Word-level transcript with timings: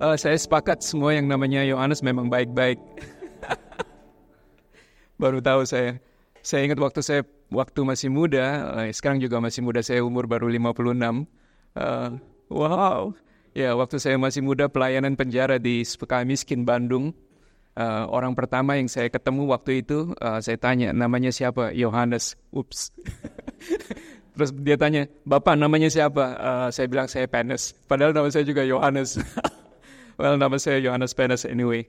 uh, 0.00 0.16
saya 0.16 0.34
sepakat 0.40 0.80
semua 0.80 1.14
yang 1.14 1.28
namanya 1.28 1.62
Yohanes 1.62 2.00
memang 2.00 2.32
baik-baik. 2.32 2.80
baru 5.22 5.44
tahu 5.44 5.68
saya. 5.68 6.00
Saya 6.40 6.64
ingat 6.64 6.80
waktu 6.80 7.04
saya 7.04 7.22
waktu 7.52 7.84
masih 7.84 8.08
muda, 8.08 8.72
uh, 8.80 8.88
sekarang 8.88 9.20
juga 9.20 9.38
masih 9.38 9.60
muda, 9.60 9.84
saya 9.84 10.00
umur 10.00 10.24
baru 10.24 10.48
56. 10.48 11.28
Uh, 11.76 12.16
wow. 12.48 13.12
Ya, 13.52 13.76
waktu 13.76 14.00
saya 14.00 14.16
masih 14.16 14.40
muda 14.40 14.72
pelayanan 14.72 15.14
penjara 15.20 15.60
di 15.60 15.84
Miskin 16.24 16.64
Bandung. 16.64 17.12
Uh, 17.78 18.04
orang 18.10 18.34
pertama 18.34 18.76
yang 18.76 18.90
saya 18.90 19.06
ketemu 19.08 19.46
waktu 19.52 19.84
itu, 19.84 20.12
uh, 20.18 20.42
saya 20.42 20.58
tanya 20.58 20.90
namanya 20.90 21.30
siapa? 21.30 21.70
Yohanes. 21.76 22.34
Ups. 22.50 22.90
Terus 24.34 24.50
dia 24.56 24.78
tanya, 24.80 25.04
Bapak 25.26 25.58
namanya 25.58 25.90
siapa? 25.92 26.24
Uh, 26.38 26.68
saya 26.72 26.86
bilang 26.88 27.10
saya 27.10 27.28
Penes. 27.28 27.76
Padahal 27.84 28.14
nama 28.14 28.30
saya 28.32 28.46
juga 28.46 28.64
Yohanes. 28.64 29.18
well, 30.20 30.36
nama 30.36 30.60
saya 30.60 30.76
Yohanes 30.84 31.16
Penes 31.16 31.48
anyway. 31.48 31.88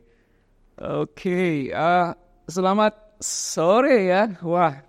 Oke, 0.80 1.28
okay, 1.28 1.56
uh, 1.76 2.16
selamat 2.48 3.20
sore 3.20 4.08
ya. 4.08 4.40
Wah, 4.40 4.80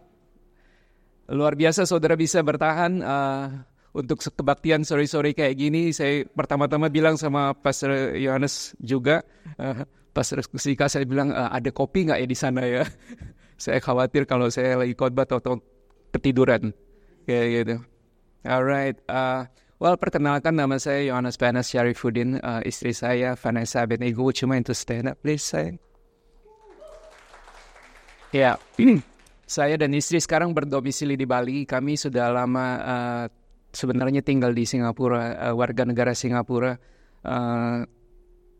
luar 1.26 1.58
biasa 1.58 1.82
saudara 1.82 2.14
bisa 2.14 2.38
bertahan. 2.40 3.02
Uh, 3.02 3.66
untuk 3.92 4.24
kebaktian 4.24 4.88
sore-sore 4.88 5.36
kayak 5.36 5.52
gini, 5.60 5.92
saya 5.92 6.24
pertama-tama 6.24 6.88
bilang 6.88 7.20
sama 7.20 7.52
Pastor 7.52 8.16
Yohanes 8.16 8.72
juga, 8.80 9.20
uh, 9.60 9.84
Pastor 10.16 10.40
Kusika 10.48 10.88
saya 10.88 11.04
bilang 11.04 11.28
uh, 11.28 11.52
ada 11.52 11.68
kopi 11.68 12.08
nggak 12.08 12.24
ya 12.24 12.26
di 12.30 12.38
sana 12.38 12.64
ya? 12.64 12.88
saya 13.60 13.84
khawatir 13.84 14.24
kalau 14.24 14.48
saya 14.48 14.80
lagi 14.80 14.96
khotbah 14.96 15.28
atau 15.28 15.60
ketiduran, 16.08 16.72
kayak 17.28 17.46
gitu. 17.52 17.76
Alright, 18.48 18.96
uh, 19.12 19.44
well 19.82 19.98
perkenalkan 19.98 20.54
nama 20.54 20.78
saya 20.78 21.02
Yohanes 21.10 21.34
Panas 21.34 21.66
Syarifuddin, 21.74 22.38
uh, 22.38 22.62
istri 22.62 22.94
saya 22.94 23.34
Vanessa 23.34 23.82
Benego. 23.82 24.30
Cuma 24.30 24.54
itu 24.54 24.70
stand 24.70 25.10
up 25.10 25.18
please 25.18 25.42
sayang. 25.42 25.82
Ya, 28.30 28.54
yeah. 28.78 29.02
saya 29.58 29.74
dan 29.74 29.90
istri 29.98 30.22
sekarang 30.22 30.54
berdomisili 30.54 31.18
di 31.18 31.26
Bali. 31.26 31.66
Kami 31.66 31.98
sudah 31.98 32.30
lama 32.30 32.66
uh, 32.78 33.24
sebenarnya 33.74 34.22
tinggal 34.22 34.54
di 34.54 34.62
Singapura, 34.62 35.50
uh, 35.50 35.54
warga 35.58 35.82
negara 35.82 36.14
Singapura, 36.14 36.78
uh, 37.26 37.82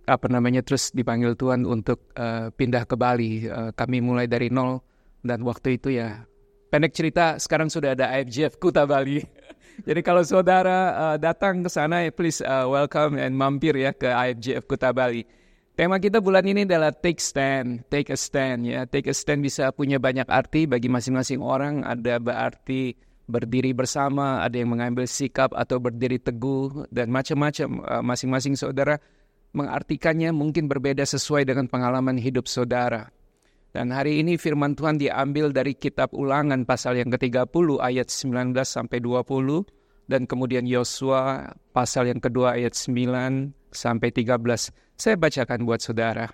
apa 0.03 0.27
namanya 0.27 0.67
terus 0.67 0.91
dipanggil 0.91 1.39
Tuhan 1.39 1.63
untuk 1.63 2.11
uh, 2.19 2.51
pindah 2.51 2.83
ke 2.83 2.99
Bali. 2.99 3.47
Uh, 3.47 3.71
kami 3.79 4.03
mulai 4.03 4.27
dari 4.27 4.51
nol 4.51 4.83
dan 5.23 5.47
waktu 5.47 5.79
itu 5.79 5.95
ya 5.95 6.27
pendek 6.73 6.97
cerita 6.97 7.37
sekarang 7.37 7.69
sudah 7.69 7.93
ada 7.93 8.11
IFJF 8.19 8.59
Kuta 8.59 8.89
Bali. 8.89 9.23
Jadi 9.83 10.01
kalau 10.07 10.23
saudara 10.23 10.95
uh, 10.95 11.17
datang 11.19 11.67
ke 11.67 11.71
sana, 11.71 12.07
ya 12.07 12.15
please 12.15 12.39
uh, 12.39 12.71
welcome 12.71 13.19
and 13.19 13.35
mampir 13.35 13.75
ya 13.75 13.91
ke 13.91 14.07
IFJF 14.07 14.71
Kuta 14.71 14.95
Bali. 14.95 15.27
Tema 15.75 15.99
kita 15.99 16.23
bulan 16.23 16.47
ini 16.47 16.63
adalah 16.63 16.95
take 16.95 17.19
stand, 17.19 17.83
take 17.91 18.13
a 18.13 18.19
stand 18.19 18.63
ya. 18.63 18.87
Take 18.87 19.11
a 19.11 19.15
stand 19.17 19.43
bisa 19.43 19.75
punya 19.75 19.99
banyak 19.99 20.29
arti 20.31 20.71
bagi 20.71 20.87
masing-masing 20.87 21.43
orang. 21.43 21.83
Ada 21.83 22.23
berarti 22.23 22.95
berdiri 23.27 23.75
bersama, 23.75 24.47
ada 24.47 24.55
yang 24.55 24.71
mengambil 24.71 25.09
sikap 25.09 25.51
atau 25.51 25.83
berdiri 25.83 26.23
teguh 26.23 26.87
dan 26.95 27.11
macam-macam 27.11 27.83
uh, 27.83 28.03
masing-masing 28.07 28.55
saudara 28.55 29.03
mengartikannya 29.51 30.31
mungkin 30.31 30.71
berbeda 30.71 31.03
sesuai 31.03 31.43
dengan 31.43 31.67
pengalaman 31.67 32.17
hidup 32.23 32.47
saudara. 32.47 33.11
Dan 33.73 33.89
hari 33.89 34.21
ini 34.21 34.37
firman 34.37 34.77
Tuhan 34.77 35.01
diambil 35.01 35.49
dari 35.49 35.73
kitab 35.73 36.13
Ulangan 36.13 36.69
pasal 36.69 37.01
yang 37.01 37.09
ke-30 37.09 37.81
ayat 37.81 38.13
19 38.13 38.53
sampai 38.69 39.01
20 39.01 39.25
dan 40.13 40.29
kemudian 40.29 40.69
Yosua 40.69 41.57
pasal 41.73 42.13
yang 42.13 42.21
kedua 42.21 42.61
ayat 42.61 42.77
9 42.77 43.73
sampai 43.73 44.13
13. 44.13 44.37
Saya 45.01 45.17
bacakan 45.17 45.65
buat 45.65 45.81
saudara. 45.81 46.29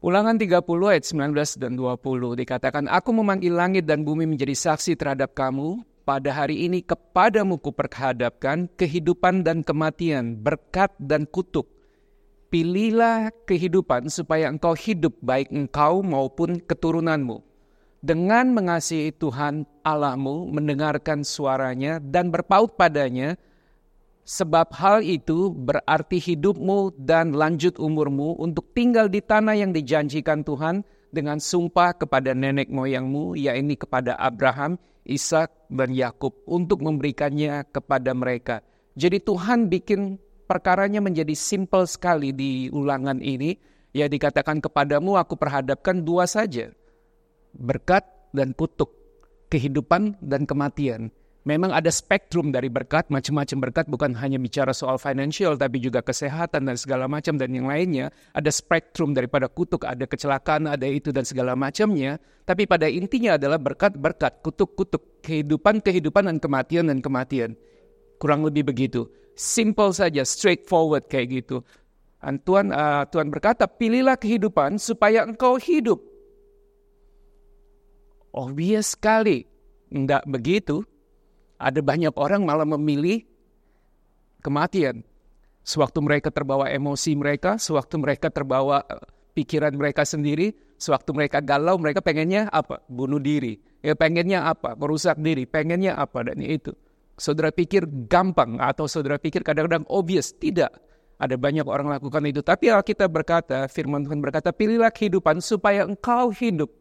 Ulangan 0.00 0.40
30 0.40 0.64
ayat 0.64 1.04
19 1.04 1.60
dan 1.60 1.72
20 1.76 2.40
dikatakan, 2.40 2.88
Aku 2.88 3.12
memanggil 3.12 3.52
langit 3.52 3.84
dan 3.84 4.02
bumi 4.02 4.24
menjadi 4.24 4.56
saksi 4.56 4.96
terhadap 4.96 5.36
kamu. 5.36 5.84
Pada 6.02 6.34
hari 6.34 6.66
ini 6.66 6.82
kepadamu 6.82 7.62
kuperhadapkan 7.62 8.66
kehidupan 8.74 9.46
dan 9.46 9.62
kematian, 9.62 10.34
berkat 10.34 10.90
dan 10.98 11.28
kutuk. 11.30 11.71
Pilihlah 12.52 13.32
kehidupan 13.48 14.12
supaya 14.12 14.52
engkau 14.52 14.76
hidup 14.76 15.16
baik 15.24 15.48
engkau 15.48 16.04
maupun 16.04 16.60
keturunanmu. 16.60 17.40
Dengan 18.04 18.52
mengasihi 18.52 19.08
Tuhan 19.16 19.64
Allahmu, 19.80 20.52
mendengarkan 20.52 21.24
suaranya 21.24 21.96
dan 21.96 22.28
berpaut 22.28 22.76
padanya, 22.76 23.40
Sebab 24.22 24.70
hal 24.78 25.02
itu 25.02 25.50
berarti 25.50 26.22
hidupmu 26.22 26.94
dan 26.94 27.34
lanjut 27.34 27.74
umurmu 27.74 28.38
untuk 28.38 28.70
tinggal 28.70 29.10
di 29.10 29.18
tanah 29.18 29.58
yang 29.58 29.74
dijanjikan 29.74 30.46
Tuhan 30.46 30.86
dengan 31.10 31.42
sumpah 31.42 31.98
kepada 31.98 32.30
nenek 32.30 32.70
moyangmu, 32.70 33.34
yaitu 33.34 33.82
kepada 33.82 34.14
Abraham, 34.14 34.78
Ishak, 35.02 35.50
dan 35.66 35.90
Yakub 35.90 36.38
untuk 36.46 36.86
memberikannya 36.86 37.66
kepada 37.74 38.14
mereka. 38.14 38.62
Jadi 38.94 39.18
Tuhan 39.18 39.66
bikin 39.66 40.22
perkaranya 40.46 40.98
menjadi 41.02 41.32
simple 41.36 41.86
sekali 41.86 42.34
di 42.34 42.68
ulangan 42.72 43.18
ini. 43.22 43.56
Ya 43.92 44.08
dikatakan 44.08 44.64
kepadamu 44.64 45.20
aku 45.20 45.36
perhadapkan 45.36 46.00
dua 46.00 46.24
saja. 46.24 46.72
Berkat 47.52 48.08
dan 48.32 48.56
kutuk. 48.56 48.88
Kehidupan 49.52 50.16
dan 50.24 50.48
kematian. 50.48 51.12
Memang 51.42 51.74
ada 51.74 51.90
spektrum 51.90 52.54
dari 52.54 52.70
berkat, 52.70 53.10
macam-macam 53.10 53.58
berkat 53.66 53.90
bukan 53.90 54.14
hanya 54.14 54.38
bicara 54.38 54.70
soal 54.70 54.94
financial 54.94 55.58
tapi 55.58 55.82
juga 55.82 55.98
kesehatan 55.98 56.70
dan 56.70 56.78
segala 56.78 57.10
macam 57.10 57.34
dan 57.34 57.50
yang 57.50 57.66
lainnya. 57.66 58.14
Ada 58.30 58.54
spektrum 58.54 59.10
daripada 59.10 59.50
kutuk, 59.50 59.82
ada 59.82 60.06
kecelakaan, 60.06 60.70
ada 60.70 60.86
itu 60.86 61.10
dan 61.10 61.26
segala 61.26 61.58
macamnya. 61.58 62.22
Tapi 62.46 62.70
pada 62.70 62.86
intinya 62.86 63.34
adalah 63.34 63.58
berkat-berkat, 63.58 64.38
kutuk-kutuk, 64.46 65.18
kehidupan-kehidupan 65.26 66.30
dan 66.30 66.38
kematian 66.38 66.86
dan 66.94 67.02
kematian. 67.02 67.58
Kurang 68.22 68.46
lebih 68.46 68.70
begitu. 68.70 69.10
Simple 69.32 69.96
saja, 69.96 70.22
straightforward 70.22 71.08
kayak 71.08 71.42
gitu. 71.42 71.64
Dan 72.22 72.38
Tuhan, 72.44 72.70
uh, 72.70 73.02
Tuhan 73.08 73.32
berkata, 73.32 73.66
pilihlah 73.66 74.14
kehidupan 74.14 74.78
supaya 74.78 75.26
engkau 75.26 75.58
hidup. 75.58 75.98
Obvious 78.32 78.94
sekali. 78.94 79.44
Enggak 79.92 80.24
begitu 80.24 80.86
ada 81.62 81.78
banyak 81.78 82.10
orang 82.18 82.42
malah 82.42 82.66
memilih 82.66 83.22
kematian. 84.42 85.06
Sewaktu 85.62 86.02
mereka 86.02 86.34
terbawa 86.34 86.66
emosi 86.66 87.14
mereka, 87.14 87.54
sewaktu 87.54 87.94
mereka 88.02 88.34
terbawa 88.34 88.82
eh, 88.90 88.98
pikiran 89.38 89.70
mereka 89.78 90.02
sendiri, 90.02 90.50
sewaktu 90.74 91.14
mereka 91.14 91.38
galau, 91.38 91.78
mereka 91.78 92.02
pengennya 92.02 92.50
apa? 92.50 92.82
Bunuh 92.90 93.22
diri. 93.22 93.62
Ya 93.78 93.94
pengennya 93.94 94.50
apa? 94.50 94.74
Merusak 94.74 95.22
diri. 95.22 95.46
Pengennya 95.46 95.94
apa? 95.94 96.26
Dan 96.26 96.42
itu. 96.42 96.74
Saudara 97.22 97.54
pikir 97.54 97.86
gampang 98.10 98.58
atau 98.58 98.90
saudara 98.90 99.14
pikir 99.14 99.46
kadang-kadang 99.46 99.86
obvious. 99.86 100.34
Tidak. 100.34 100.74
Ada 101.22 101.38
banyak 101.38 101.62
orang 101.70 101.86
lakukan 101.86 102.26
itu. 102.26 102.42
Tapi 102.42 102.74
kita 102.82 103.06
berkata, 103.06 103.70
firman 103.70 104.02
Tuhan 104.02 104.18
berkata, 104.18 104.50
pilihlah 104.50 104.90
kehidupan 104.90 105.38
supaya 105.38 105.86
engkau 105.86 106.34
hidup. 106.34 106.74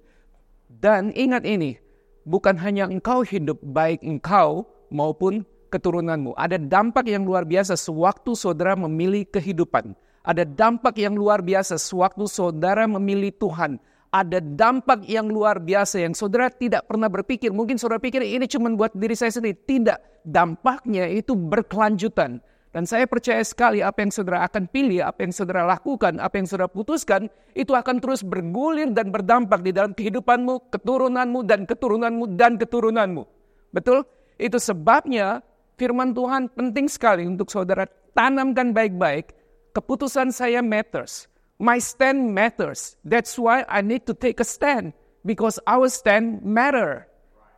Dan 0.66 1.14
ingat 1.14 1.46
ini, 1.46 1.78
bukan 2.26 2.58
hanya 2.58 2.90
engkau 2.90 3.22
hidup, 3.22 3.62
baik 3.62 4.02
engkau 4.02 4.66
maupun 4.90 5.46
keturunanmu. 5.70 6.34
Ada 6.34 6.58
dampak 6.58 7.06
yang 7.06 7.22
luar 7.22 7.46
biasa 7.46 7.78
sewaktu 7.78 8.34
saudara 8.34 8.74
memilih 8.74 9.30
kehidupan. 9.30 9.94
Ada 10.26 10.42
dampak 10.42 10.98
yang 10.98 11.14
luar 11.14 11.46
biasa 11.46 11.78
sewaktu 11.78 12.26
saudara 12.26 12.90
memilih 12.90 13.30
Tuhan. 13.38 13.78
Ada 14.12 14.44
dampak 14.44 15.08
yang 15.08 15.32
luar 15.32 15.64
biasa 15.64 16.04
yang 16.04 16.12
saudara 16.12 16.52
tidak 16.52 16.84
pernah 16.84 17.08
berpikir. 17.08 17.48
Mungkin 17.56 17.80
saudara 17.80 17.96
pikir 17.96 18.20
ini 18.20 18.44
cuma 18.44 18.68
buat 18.76 18.92
diri 18.92 19.16
saya 19.16 19.32
sendiri. 19.32 19.56
Tidak, 19.56 20.28
dampaknya 20.28 21.08
itu 21.08 21.32
berkelanjutan. 21.32 22.44
Dan 22.72 22.84
saya 22.88 23.08
percaya 23.08 23.40
sekali 23.44 23.80
apa 23.80 24.04
yang 24.04 24.12
saudara 24.12 24.48
akan 24.48 24.68
pilih, 24.68 25.04
apa 25.04 25.24
yang 25.24 25.32
saudara 25.32 25.64
lakukan, 25.64 26.20
apa 26.20 26.40
yang 26.40 26.48
saudara 26.48 26.68
putuskan, 26.68 27.32
itu 27.56 27.72
akan 27.72 28.04
terus 28.04 28.24
bergulir 28.24 28.92
dan 28.92 29.12
berdampak 29.12 29.64
di 29.64 29.72
dalam 29.72 29.96
kehidupanmu, 29.96 30.72
keturunanmu, 30.72 31.40
dan 31.48 31.64
keturunanmu, 31.64 32.36
dan 32.36 32.56
keturunanmu. 32.56 33.24
Betul? 33.72 34.04
Itu 34.36 34.60
sebabnya 34.60 35.40
firman 35.80 36.12
Tuhan 36.12 36.52
penting 36.52 36.92
sekali 36.92 37.24
untuk 37.28 37.48
saudara 37.48 37.88
tanamkan 38.12 38.76
baik-baik. 38.76 39.36
Keputusan 39.72 40.36
saya 40.36 40.60
matters. 40.60 41.31
My 41.62 41.78
stand 41.78 42.34
matters. 42.34 42.98
That's 43.06 43.38
why 43.38 43.62
I 43.70 43.86
need 43.86 44.10
to 44.10 44.18
take 44.18 44.42
a 44.42 44.48
stand. 44.48 44.98
Because 45.22 45.62
our 45.70 45.86
stand 45.94 46.42
matter 46.42 47.06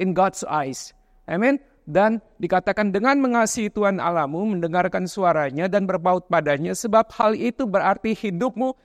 in 0.03 0.11
God's 0.11 0.43
eyes. 0.43 0.91
Amen. 1.31 1.63
Dan 1.87 2.19
dikatakan 2.39 2.91
dengan 2.91 3.23
mengasihi 3.23 3.71
Tuhan 3.71 4.03
Allahmu, 4.03 4.59
mendengarkan 4.59 5.07
suaranya 5.07 5.71
dan 5.71 5.87
berpaut 5.87 6.27
padanya, 6.27 6.75
sebab 6.75 7.11
hal 7.15 7.35
itu 7.35 7.63
berarti 7.63 8.11
hidupmu 8.11 8.75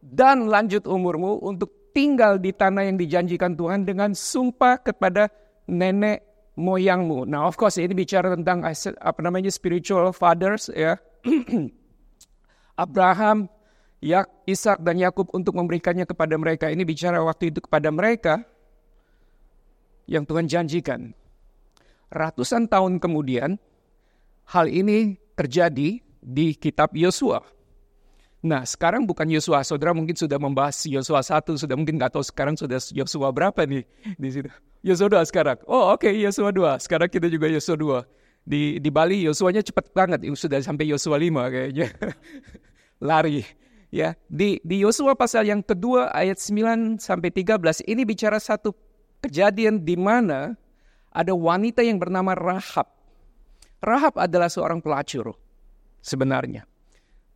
dan 0.00 0.48
lanjut 0.48 0.88
umurmu 0.88 1.40
untuk 1.44 1.92
tinggal 1.92 2.40
di 2.40 2.52
tanah 2.52 2.88
yang 2.88 2.96
dijanjikan 2.96 3.56
Tuhan 3.56 3.84
dengan 3.84 4.16
sumpah 4.16 4.80
kepada 4.80 5.28
nenek 5.68 6.24
moyangmu. 6.56 7.24
Nah, 7.28 7.48
of 7.48 7.56
course 7.56 7.80
ini 7.80 7.92
bicara 7.96 8.32
tentang 8.32 8.64
apa 8.64 9.20
namanya 9.24 9.48
spiritual 9.48 10.12
fathers 10.12 10.68
ya. 10.72 11.00
Abraham, 12.84 13.48
ya, 14.02 14.26
Ishak 14.44 14.82
dan 14.82 14.98
Yakub 14.98 15.30
untuk 15.30 15.54
memberikannya 15.54 16.04
kepada 16.04 16.34
mereka. 16.34 16.68
Ini 16.68 16.82
bicara 16.82 17.22
waktu 17.22 17.54
itu 17.54 17.62
kepada 17.62 17.88
mereka 17.94 18.42
yang 20.10 20.26
Tuhan 20.26 20.50
janjikan. 20.50 21.14
Ratusan 22.12 22.68
tahun 22.68 23.00
kemudian, 23.00 23.56
hal 24.50 24.66
ini 24.68 25.16
terjadi 25.38 26.02
di 26.20 26.46
kitab 26.58 26.92
Yosua. 26.92 27.40
Nah, 28.42 28.66
sekarang 28.66 29.06
bukan 29.06 29.30
Yosua. 29.30 29.62
Saudara 29.62 29.94
mungkin 29.94 30.18
sudah 30.18 30.36
membahas 30.36 30.82
Yosua 30.84 31.22
1, 31.22 31.54
sudah 31.56 31.78
mungkin 31.78 31.96
nggak 31.96 32.18
tahu 32.18 32.26
sekarang 32.26 32.58
sudah 32.58 32.82
Yosua 32.90 33.30
berapa 33.30 33.62
nih 33.64 33.86
di 34.18 34.28
situ. 34.28 34.50
Yosua 34.82 35.22
2 35.22 35.30
sekarang. 35.30 35.62
Oh, 35.70 35.94
oke, 35.94 36.10
okay, 36.10 36.18
Yosua 36.18 36.50
2. 36.50 36.82
Sekarang 36.82 37.06
kita 37.06 37.30
juga 37.30 37.46
Yosua 37.46 37.78
2. 37.78 38.02
Di 38.42 38.82
di 38.82 38.90
Bali 38.90 39.22
Yosuanya 39.22 39.62
cepat 39.62 39.94
banget, 39.94 40.26
sudah 40.34 40.58
sampai 40.58 40.90
Yosua 40.90 41.14
5 41.14 41.54
kayaknya. 41.54 41.86
Lari. 43.08 43.61
Ya, 43.92 44.16
di 44.24 44.56
di 44.64 44.80
Yosua 44.80 45.12
pasal 45.12 45.52
yang 45.52 45.60
kedua 45.60 46.08
ayat 46.16 46.40
9 46.40 46.96
sampai 46.96 47.28
13 47.28 47.84
ini 47.84 48.08
bicara 48.08 48.40
satu 48.40 48.72
kejadian 49.20 49.84
di 49.84 50.00
mana 50.00 50.56
ada 51.12 51.36
wanita 51.36 51.84
yang 51.84 52.00
bernama 52.00 52.32
Rahab. 52.32 52.88
Rahab 53.84 54.16
adalah 54.16 54.48
seorang 54.48 54.80
pelacur 54.80 55.36
sebenarnya. 56.00 56.64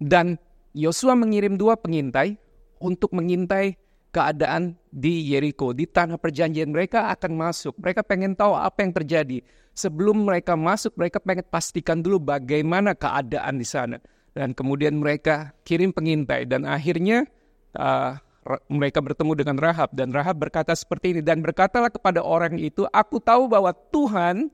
Dan 0.01 0.41
Yosua 0.73 1.13
mengirim 1.13 1.61
dua 1.61 1.77
pengintai 1.77 2.41
untuk 2.81 3.13
mengintai 3.13 3.77
keadaan 4.09 4.81
di 4.89 5.29
Yeriko, 5.29 5.77
di 5.77 5.85
tanah 5.85 6.17
perjanjian 6.17 6.73
mereka 6.73 7.13
akan 7.13 7.37
masuk. 7.37 7.77
Mereka 7.77 8.01
pengen 8.01 8.33
tahu 8.33 8.57
apa 8.57 8.81
yang 8.81 8.97
terjadi. 8.97 9.45
Sebelum 9.77 10.25
mereka 10.25 10.57
masuk, 10.57 10.97
mereka 10.97 11.21
pengen 11.21 11.45
pastikan 11.53 12.01
dulu 12.01 12.17
bagaimana 12.17 12.97
keadaan 12.97 13.61
di 13.61 13.69
sana. 13.69 14.01
Dan 14.37 14.53
kemudian 14.53 15.01
mereka 15.01 15.57
kirim 15.65 15.97
pengintai 15.97 16.45
dan 16.45 16.69
akhirnya 16.69 17.25
uh, 17.73 18.21
mereka 18.69 19.01
bertemu 19.01 19.33
dengan 19.33 19.57
Rahab 19.57 19.97
dan 19.97 20.13
Rahab 20.13 20.45
berkata 20.45 20.77
seperti 20.77 21.17
ini 21.17 21.23
dan 21.25 21.41
berkatalah 21.41 21.89
kepada 21.89 22.21
orang 22.21 22.61
itu, 22.61 22.85
aku 22.93 23.17
tahu 23.17 23.49
bahwa 23.49 23.73
Tuhan 23.89 24.53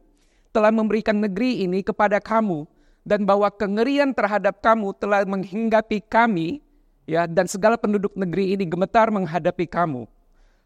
telah 0.55 0.71
memberikan 0.71 1.19
negeri 1.19 1.67
ini 1.67 1.83
kepada 1.83 2.23
kamu 2.23 2.65
dan 3.03 3.27
bahwa 3.27 3.51
kengerian 3.51 4.15
terhadap 4.15 4.63
kamu 4.63 4.95
telah 5.03 5.27
menghinggapi 5.27 5.99
kami 6.07 6.63
ya 7.05 7.27
dan 7.27 7.51
segala 7.51 7.75
penduduk 7.75 8.15
negeri 8.15 8.55
ini 8.55 8.65
gemetar 8.65 9.11
menghadapi 9.11 9.67
kamu. 9.67 10.07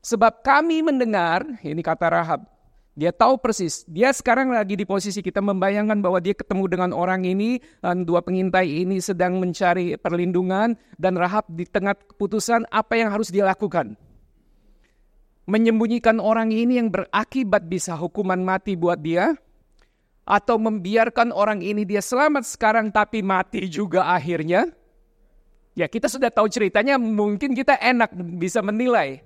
Sebab 0.05 0.45
kami 0.45 0.87
mendengar, 0.87 1.43
ini 1.67 1.83
kata 1.83 2.07
Rahab, 2.07 2.47
dia 2.97 3.13
tahu 3.13 3.37
persis. 3.37 3.85
Dia 3.85 4.09
sekarang 4.09 4.57
lagi 4.57 4.73
di 4.73 4.89
posisi 4.89 5.21
kita 5.21 5.45
membayangkan 5.45 6.01
bahwa 6.01 6.17
dia 6.17 6.33
ketemu 6.33 6.65
dengan 6.65 6.91
orang 6.97 7.29
ini, 7.29 7.61
dua 8.09 8.25
pengintai 8.25 8.89
ini 8.89 9.05
sedang 9.05 9.37
mencari 9.37 10.01
perlindungan, 10.01 10.73
dan 10.97 11.13
Rahab 11.21 11.45
di 11.53 11.69
tengah 11.69 11.93
keputusan 11.93 12.65
apa 12.73 12.97
yang 12.97 13.13
harus 13.13 13.29
dia 13.29 13.45
lakukan. 13.45 14.01
Menyembunyikan 15.45 16.19
orang 16.19 16.51
ini 16.51 16.81
yang 16.81 16.89
berakibat 16.89 17.69
bisa 17.69 17.93
hukuman 17.95 18.41
mati 18.41 18.81
buat 18.81 18.97
dia, 18.97 19.37
atau 20.25 20.57
membiarkan 20.57 21.31
orang 21.37 21.61
ini 21.61 21.85
dia 21.85 22.01
selamat 22.01 22.49
sekarang 22.49 22.89
tapi 22.89 23.21
mati 23.21 23.69
juga 23.69 24.09
akhirnya? 24.09 24.73
Ya 25.77 25.85
kita 25.85 26.09
sudah 26.09 26.33
tahu 26.33 26.49
ceritanya 26.49 26.97
mungkin 26.97 27.53
kita 27.53 27.77
enak 27.77 28.09
bisa 28.41 28.65
menilai. 28.65 29.21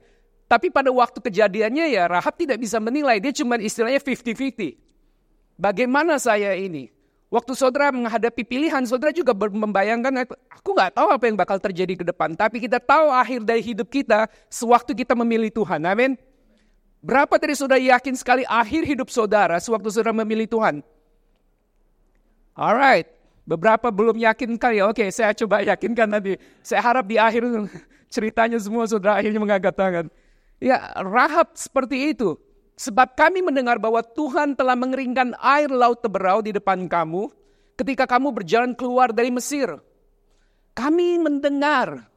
Tapi 0.50 0.67
pada 0.67 0.91
waktu 0.91 1.23
kejadiannya 1.23 1.94
ya 1.94 2.11
Rahab 2.11 2.35
tidak 2.35 2.58
bisa 2.58 2.82
menilai. 2.82 3.23
Dia 3.23 3.31
cuma 3.31 3.55
istilahnya 3.55 4.02
50-50. 4.02 4.75
Bagaimana 5.55 6.19
saya 6.19 6.58
ini? 6.58 6.91
Waktu 7.31 7.55
saudara 7.55 7.94
menghadapi 7.94 8.43
pilihan, 8.43 8.82
saudara 8.82 9.14
juga 9.14 9.31
membayangkan, 9.31 10.26
aku 10.50 10.75
nggak 10.75 10.99
tahu 10.99 11.08
apa 11.14 11.25
yang 11.31 11.38
bakal 11.38 11.62
terjadi 11.62 12.02
ke 12.02 12.02
depan. 12.02 12.35
Tapi 12.35 12.67
kita 12.67 12.82
tahu 12.82 13.14
akhir 13.14 13.47
dari 13.47 13.62
hidup 13.62 13.87
kita, 13.87 14.26
sewaktu 14.50 14.91
kita 14.99 15.14
memilih 15.14 15.55
Tuhan. 15.55 15.79
Amin. 15.87 16.19
Berapa 16.99 17.38
dari 17.38 17.55
saudara 17.55 17.79
yakin 17.79 18.19
sekali 18.19 18.43
akhir 18.50 18.82
hidup 18.82 19.06
saudara 19.08 19.62
sewaktu 19.62 19.94
saudara 19.94 20.11
memilih 20.11 20.50
Tuhan? 20.50 20.82
Alright, 22.58 23.06
beberapa 23.47 23.94
belum 23.94 24.19
yakin 24.19 24.58
kali 24.58 24.82
ya. 24.82 24.91
Oke, 24.91 25.06
saya 25.14 25.31
coba 25.31 25.62
yakinkan 25.62 26.11
nanti. 26.11 26.35
Saya 26.67 26.82
harap 26.82 27.06
di 27.06 27.14
akhir 27.14 27.47
ceritanya 28.14 28.58
semua 28.58 28.91
saudara 28.91 29.23
akhirnya 29.23 29.38
mengangkat 29.38 29.79
tangan. 29.79 30.11
Ya, 30.61 30.93
Rahab 31.01 31.57
seperti 31.57 32.12
itu. 32.12 32.37
Sebab 32.77 33.17
kami 33.17 33.45
mendengar 33.45 33.77
bahwa 33.77 34.01
Tuhan 34.01 34.57
telah 34.57 34.77
mengeringkan 34.77 35.37
air 35.37 35.69
laut 35.69 36.01
teberau 36.01 36.41
di 36.41 36.53
depan 36.53 36.89
kamu 36.89 37.29
ketika 37.77 38.09
kamu 38.09 38.33
berjalan 38.33 38.73
keluar 38.73 39.12
dari 39.12 39.29
Mesir. 39.29 39.77
Kami 40.73 41.21
mendengar 41.21 42.11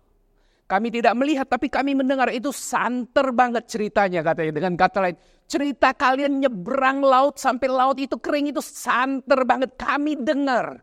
kami 0.64 0.90
tidak 0.90 1.14
melihat 1.14 1.46
tapi 1.46 1.68
kami 1.68 1.94
mendengar 1.94 2.32
itu 2.32 2.50
santer 2.50 3.30
banget 3.36 3.70
ceritanya 3.70 4.24
katanya. 4.26 4.58
Dengan 4.58 4.74
kata 4.80 4.98
lain, 5.06 5.18
cerita 5.46 5.92
kalian 5.94 6.42
nyebrang 6.42 7.04
laut 7.04 7.38
sampai 7.38 7.68
laut 7.68 8.02
itu 8.02 8.18
kering 8.18 8.50
itu 8.50 8.64
santer 8.64 9.44
banget. 9.44 9.78
Kami 9.78 10.18
dengar. 10.18 10.80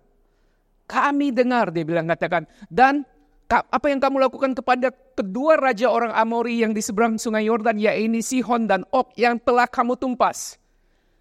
Kami 0.87 1.35
dengar 1.35 1.75
dia 1.75 1.83
bilang 1.83 2.07
katakan. 2.07 2.45
Dan 2.71 3.03
apa 3.51 3.87
yang 3.91 3.99
kamu 3.99 4.31
lakukan 4.31 4.55
kepada 4.55 4.95
kedua 5.19 5.59
raja 5.59 5.91
orang 5.91 6.15
Amori 6.15 6.63
yang 6.63 6.71
di 6.71 6.79
seberang 6.79 7.19
sungai 7.19 7.51
Yordan, 7.51 7.83
yaitu 7.83 8.23
Sihon 8.23 8.71
dan 8.71 8.87
Og 8.95 9.11
yang 9.19 9.43
telah 9.43 9.67
kamu 9.67 9.99
tumpas. 9.99 10.55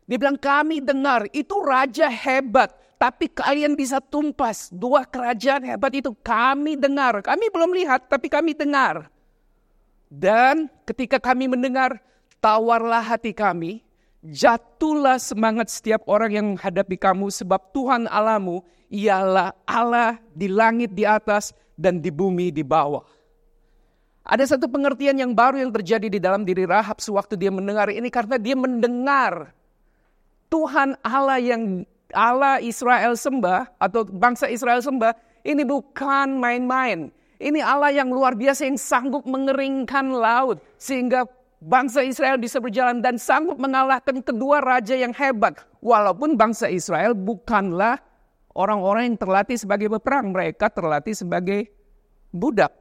Dia 0.05 0.21
bilang 0.21 0.37
kami 0.37 0.81
dengar 0.81 1.25
itu 1.33 1.57
raja 1.61 2.09
hebat 2.09 2.73
tapi 2.99 3.31
kalian 3.31 3.79
bisa 3.79 4.03
tumpas 4.03 4.67
dua 4.75 5.07
kerajaan 5.07 5.63
hebat 5.63 5.95
itu. 5.95 6.11
Kami 6.19 6.75
dengar, 6.75 7.23
kami 7.23 7.47
belum 7.47 7.71
lihat, 7.71 8.11
tapi 8.11 8.27
kami 8.27 8.51
dengar. 8.51 9.07
Dan 10.11 10.67
ketika 10.83 11.15
kami 11.15 11.47
mendengar, 11.47 12.03
tawarlah 12.43 12.99
hati 12.99 13.31
kami, 13.31 13.79
jatuhlah 14.19 15.15
semangat 15.15 15.71
setiap 15.71 16.03
orang 16.11 16.31
yang 16.35 16.45
menghadapi 16.59 16.99
kamu, 16.99 17.31
sebab 17.31 17.71
Tuhan 17.71 18.03
Alamu 18.11 18.67
ialah 18.91 19.55
Allah 19.63 20.19
di 20.35 20.51
langit 20.51 20.91
di 20.91 21.07
atas 21.07 21.55
dan 21.79 22.03
di 22.03 22.11
bumi 22.11 22.51
di 22.51 22.59
bawah. 22.59 22.99
Ada 24.27 24.53
satu 24.53 24.67
pengertian 24.67 25.15
yang 25.15 25.31
baru 25.31 25.63
yang 25.63 25.71
terjadi 25.71 26.11
di 26.11 26.19
dalam 26.19 26.43
diri 26.43 26.67
Rahab 26.67 26.99
sewaktu 26.99 27.39
dia 27.39 27.49
mendengar 27.49 27.87
ini 27.87 28.11
karena 28.11 28.35
dia 28.35 28.53
mendengar 28.53 29.55
Tuhan 30.51 30.99
Allah 31.01 31.39
yang 31.39 31.87
Allah 32.11 32.59
Israel 32.59 33.15
sembah 33.15 33.79
atau 33.79 34.05
bangsa 34.05 34.51
Israel 34.51 34.83
sembah 34.83 35.15
ini 35.47 35.63
bukan 35.63 36.37
main-main. 36.37 37.09
Ini 37.39 37.63
Allah 37.63 37.95
yang 37.95 38.11
luar 38.11 38.35
biasa 38.35 38.67
yang 38.67 38.75
sanggup 38.75 39.23
mengeringkan 39.23 40.11
laut 40.11 40.59
sehingga 40.75 41.23
bangsa 41.63 42.03
Israel 42.03 42.35
bisa 42.35 42.59
berjalan 42.59 42.99
dan 42.99 43.15
sanggup 43.15 43.55
mengalahkan 43.55 44.19
kedua 44.19 44.59
raja 44.59 44.93
yang 44.93 45.15
hebat. 45.15 45.55
Walaupun 45.79 46.35
bangsa 46.35 46.67
Israel 46.67 47.15
bukanlah 47.15 47.95
orang-orang 48.57 49.13
yang 49.13 49.17
terlatih 49.19 49.57
sebagai 49.57 49.87
peperang, 49.99 50.33
mereka 50.33 50.69
terlatih 50.71 51.13
sebagai 51.13 51.69
budak. 52.33 52.73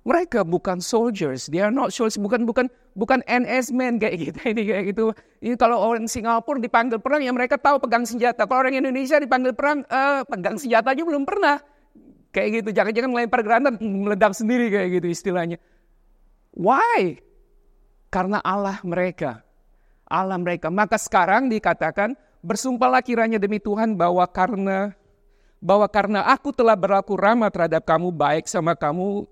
Mereka 0.00 0.48
bukan 0.48 0.80
soldiers, 0.80 1.52
they 1.52 1.60
are 1.60 1.68
not 1.68 1.92
soldiers, 1.92 2.16
bukan 2.16 2.48
bukan 2.48 2.72
bukan 2.96 3.20
NS 3.28 3.68
men 3.76 4.00
kayak 4.00 4.16
gitu 4.16 4.38
ini 4.56 4.62
kayak 4.64 4.84
gitu. 4.96 5.04
Ini 5.44 5.54
kalau 5.60 5.76
orang 5.76 6.08
Singapura 6.08 6.56
dipanggil 6.56 6.96
perang 6.98 7.20
ya 7.20 7.30
mereka 7.36 7.60
tahu 7.60 7.76
pegang 7.84 8.08
senjata. 8.08 8.48
Kalau 8.48 8.64
orang 8.64 8.80
Indonesia 8.80 9.20
dipanggil 9.20 9.52
perang, 9.52 9.84
uh, 9.92 10.24
pegang 10.24 10.56
senjata 10.56 10.96
aja 10.96 11.02
belum 11.04 11.28
pernah. 11.28 11.60
Kayak 12.30 12.62
gitu, 12.62 12.68
jangan-jangan 12.72 13.10
melempar 13.10 13.40
granat 13.44 13.74
meledak 14.06 14.32
sendiri 14.32 14.72
kayak 14.72 14.88
gitu 14.98 15.06
istilahnya. 15.12 15.60
Why? 16.56 17.20
Karena 18.08 18.40
Allah 18.40 18.80
mereka. 18.82 19.44
Allah 20.10 20.40
mereka. 20.40 20.72
Maka 20.72 20.98
sekarang 20.98 21.46
dikatakan, 21.46 22.18
bersumpahlah 22.40 23.04
kiranya 23.04 23.36
demi 23.36 23.60
Tuhan 23.60 23.96
bahwa 23.96 24.24
karena 24.28 24.96
bahwa 25.60 25.84
karena 25.92 26.24
aku 26.24 26.56
telah 26.56 26.72
berlaku 26.72 27.20
ramah 27.20 27.52
terhadap 27.52 27.84
kamu, 27.84 28.08
baik 28.16 28.48
sama 28.48 28.72
kamu, 28.72 29.28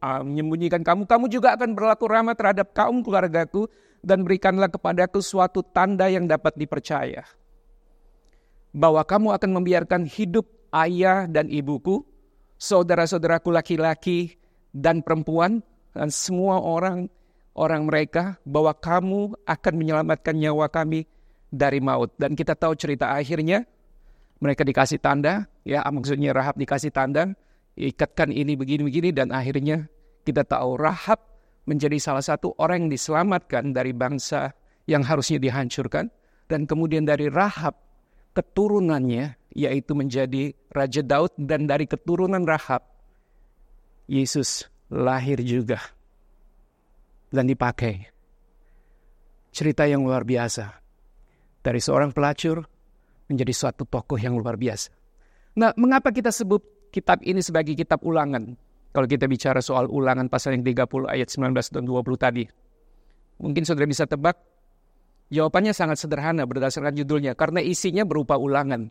ah, 0.00 0.24
menyembunyikan 0.24 0.80
kamu, 0.80 1.04
kamu 1.04 1.28
juga 1.28 1.52
akan 1.52 1.76
berlaku 1.76 2.08
ramah 2.08 2.32
terhadap 2.32 2.72
kaum 2.72 3.04
keluargaku, 3.04 3.68
dan 4.00 4.24
berikanlah 4.24 4.72
kepadaku 4.72 5.20
suatu 5.20 5.60
tanda 5.60 6.08
yang 6.08 6.24
dapat 6.24 6.56
dipercaya. 6.56 7.28
Bahwa 8.72 9.04
kamu 9.04 9.36
akan 9.36 9.50
membiarkan 9.60 10.08
hidup 10.08 10.48
ayah 10.72 11.28
dan 11.28 11.52
ibuku, 11.52 12.08
saudara-saudaraku 12.56 13.52
laki-laki 13.52 14.40
dan 14.72 15.04
perempuan, 15.04 15.60
dan 15.92 16.08
semua 16.08 16.56
orang 16.56 17.12
orang 17.52 17.84
mereka, 17.84 18.40
bahwa 18.48 18.72
kamu 18.72 19.36
akan 19.44 19.74
menyelamatkan 19.76 20.32
nyawa 20.40 20.72
kami 20.72 21.04
dari 21.50 21.82
maut. 21.82 22.14
Dan 22.16 22.38
kita 22.38 22.54
tahu 22.54 22.78
cerita 22.78 23.12
akhirnya, 23.12 23.66
mereka 24.40 24.64
dikasih 24.64 25.02
tanda, 25.02 25.50
ya 25.66 25.84
maksudnya 25.90 26.32
Rahab 26.32 26.56
dikasih 26.56 26.94
tanda, 26.94 27.34
ikatkan 27.76 28.32
ini 28.32 28.56
begini-begini 28.56 29.12
dan 29.12 29.34
akhirnya 29.34 29.90
kita 30.24 30.46
tahu 30.46 30.80
Rahab 30.80 31.20
menjadi 31.68 32.00
salah 32.00 32.24
satu 32.24 32.56
orang 32.56 32.88
yang 32.88 32.90
diselamatkan 32.96 33.76
dari 33.76 33.92
bangsa 33.92 34.56
yang 34.88 35.04
harusnya 35.04 35.36
dihancurkan 35.36 36.08
dan 36.48 36.66
kemudian 36.66 37.04
dari 37.04 37.28
Rahab 37.28 37.76
keturunannya, 38.34 39.36
yaitu 39.54 39.92
menjadi 39.94 40.54
Raja 40.70 41.02
Daud, 41.02 41.34
dan 41.36 41.66
dari 41.66 41.86
keturunan 41.86 42.42
Rahab, 42.46 42.86
Yesus 44.06 44.66
lahir 44.90 45.38
juga 45.42 45.78
dan 47.30 47.46
dipakai. 47.46 48.10
Cerita 49.50 49.86
yang 49.86 50.06
luar 50.06 50.26
biasa. 50.26 50.79
Dari 51.60 51.80
seorang 51.80 52.16
pelacur 52.16 52.64
menjadi 53.28 53.52
suatu 53.52 53.84
tokoh 53.84 54.16
yang 54.16 54.34
luar 54.40 54.56
biasa. 54.56 54.90
Nah, 55.60 55.76
mengapa 55.76 56.08
kita 56.08 56.32
sebut 56.32 56.88
kitab 56.88 57.20
ini 57.20 57.44
sebagai 57.44 57.76
kitab 57.76 58.00
ulangan? 58.00 58.56
Kalau 58.90 59.06
kita 59.06 59.30
bicara 59.30 59.62
soal 59.62 59.86
ulangan 59.86 60.26
pasal 60.26 60.58
yang 60.58 60.66
30 60.66 61.06
ayat 61.06 61.28
19 61.30 61.54
dan 61.70 61.82
20 61.86 62.16
tadi. 62.18 62.44
Mungkin 63.38 63.62
saudara 63.62 63.86
bisa 63.86 64.08
tebak, 64.08 64.34
jawabannya 65.30 65.70
sangat 65.70 66.00
sederhana 66.02 66.42
berdasarkan 66.48 66.96
judulnya. 66.96 67.38
Karena 67.38 67.62
isinya 67.62 68.02
berupa 68.02 68.34
ulangan. 68.34 68.90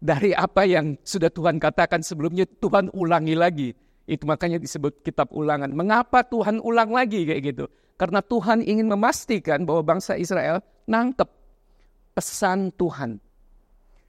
Dari 0.00 0.32
apa 0.32 0.64
yang 0.64 0.96
sudah 1.04 1.28
Tuhan 1.32 1.56
katakan 1.60 2.04
sebelumnya, 2.04 2.44
Tuhan 2.44 2.92
ulangi 2.92 3.36
lagi. 3.36 3.68
Itu 4.04 4.26
makanya 4.26 4.58
disebut 4.60 5.06
kitab 5.06 5.32
ulangan. 5.32 5.70
Mengapa 5.72 6.26
Tuhan 6.26 6.58
ulang 6.60 6.90
lagi 6.92 7.24
kayak 7.24 7.42
gitu? 7.54 7.64
Karena 8.00 8.24
Tuhan 8.24 8.64
ingin 8.64 8.88
memastikan 8.88 9.68
bahwa 9.68 9.84
bangsa 9.84 10.16
Israel 10.16 10.64
nangkep 10.88 11.28
pesan 12.16 12.72
Tuhan. 12.80 13.20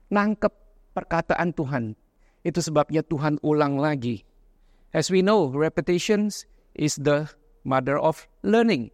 Nangkep 0.08 0.52
perkataan 0.96 1.52
Tuhan. 1.52 1.92
Itu 2.40 2.64
sebabnya 2.64 3.04
Tuhan 3.04 3.36
ulang 3.44 3.76
lagi. 3.76 4.24
As 4.96 5.12
we 5.12 5.20
know, 5.20 5.52
repetitions 5.52 6.48
is 6.72 6.96
the 6.96 7.28
mother 7.68 8.00
of 8.00 8.24
learning. 8.40 8.88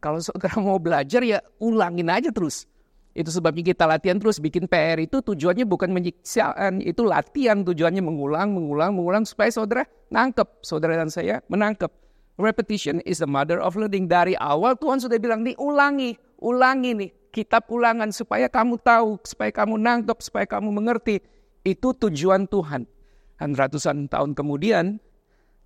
Kalau 0.00 0.24
saudara 0.24 0.56
mau 0.64 0.80
belajar 0.80 1.20
ya 1.20 1.44
ulangin 1.60 2.08
aja 2.08 2.32
terus. 2.32 2.64
Itu 3.12 3.28
sebabnya 3.28 3.76
kita 3.76 3.84
latihan 3.84 4.16
terus 4.16 4.40
bikin 4.40 4.64
PR 4.64 4.96
itu 4.96 5.20
tujuannya 5.20 5.68
bukan 5.68 5.92
menyiksaan, 5.92 6.80
itu 6.80 7.04
latihan 7.04 7.60
tujuannya 7.60 8.00
mengulang, 8.00 8.56
mengulang, 8.56 8.96
mengulang 8.96 9.28
supaya 9.28 9.52
saudara 9.52 9.84
nangkep, 10.08 10.64
saudara 10.64 10.96
dan 10.96 11.12
saya 11.12 11.44
menangkep. 11.52 12.01
Repetition 12.40 13.04
is 13.04 13.20
the 13.20 13.28
mother 13.28 13.60
of 13.60 13.76
learning. 13.76 14.08
Dari 14.08 14.32
awal 14.40 14.80
Tuhan 14.80 15.04
sudah 15.04 15.20
bilang 15.20 15.44
nih 15.44 15.52
ulangi, 15.60 16.16
ulangi 16.40 16.96
nih 16.96 17.10
kitab 17.28 17.68
ulangan 17.68 18.08
supaya 18.08 18.48
kamu 18.48 18.80
tahu, 18.80 19.20
supaya 19.24 19.52
kamu 19.52 19.76
nangkep, 19.76 20.18
supaya 20.24 20.48
kamu 20.48 20.72
mengerti. 20.72 21.20
Itu 21.60 21.92
tujuan 21.92 22.48
Tuhan. 22.48 22.88
Dan 23.36 23.58
ratusan 23.58 24.06
tahun 24.06 24.32
kemudian 24.38 25.02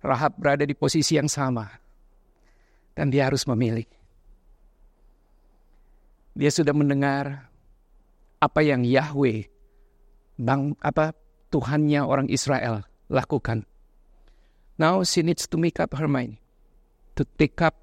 Rahab 0.01 0.37
berada 0.37 0.67
di 0.67 0.75
posisi 0.75 1.15
yang 1.15 1.31
sama. 1.31 1.71
Dan 2.97 3.13
dia 3.13 3.29
harus 3.29 3.45
memilih. 3.45 3.85
Dia 6.37 6.51
sudah 6.53 6.73
mendengar 6.73 7.49
apa 8.37 8.61
yang 8.61 8.85
Yahweh, 8.85 9.49
bang 10.37 10.77
apa 10.85 11.17
Tuhannya 11.49 12.05
orang 12.05 12.29
Israel 12.29 12.85
lakukan. 13.09 13.65
Now 14.77 15.01
she 15.01 15.25
needs 15.25 15.49
to 15.49 15.57
make 15.57 15.81
up 15.81 15.97
her 15.97 16.05
mind 16.05 16.37
to 17.17 17.25
take 17.35 17.57
up 17.65 17.73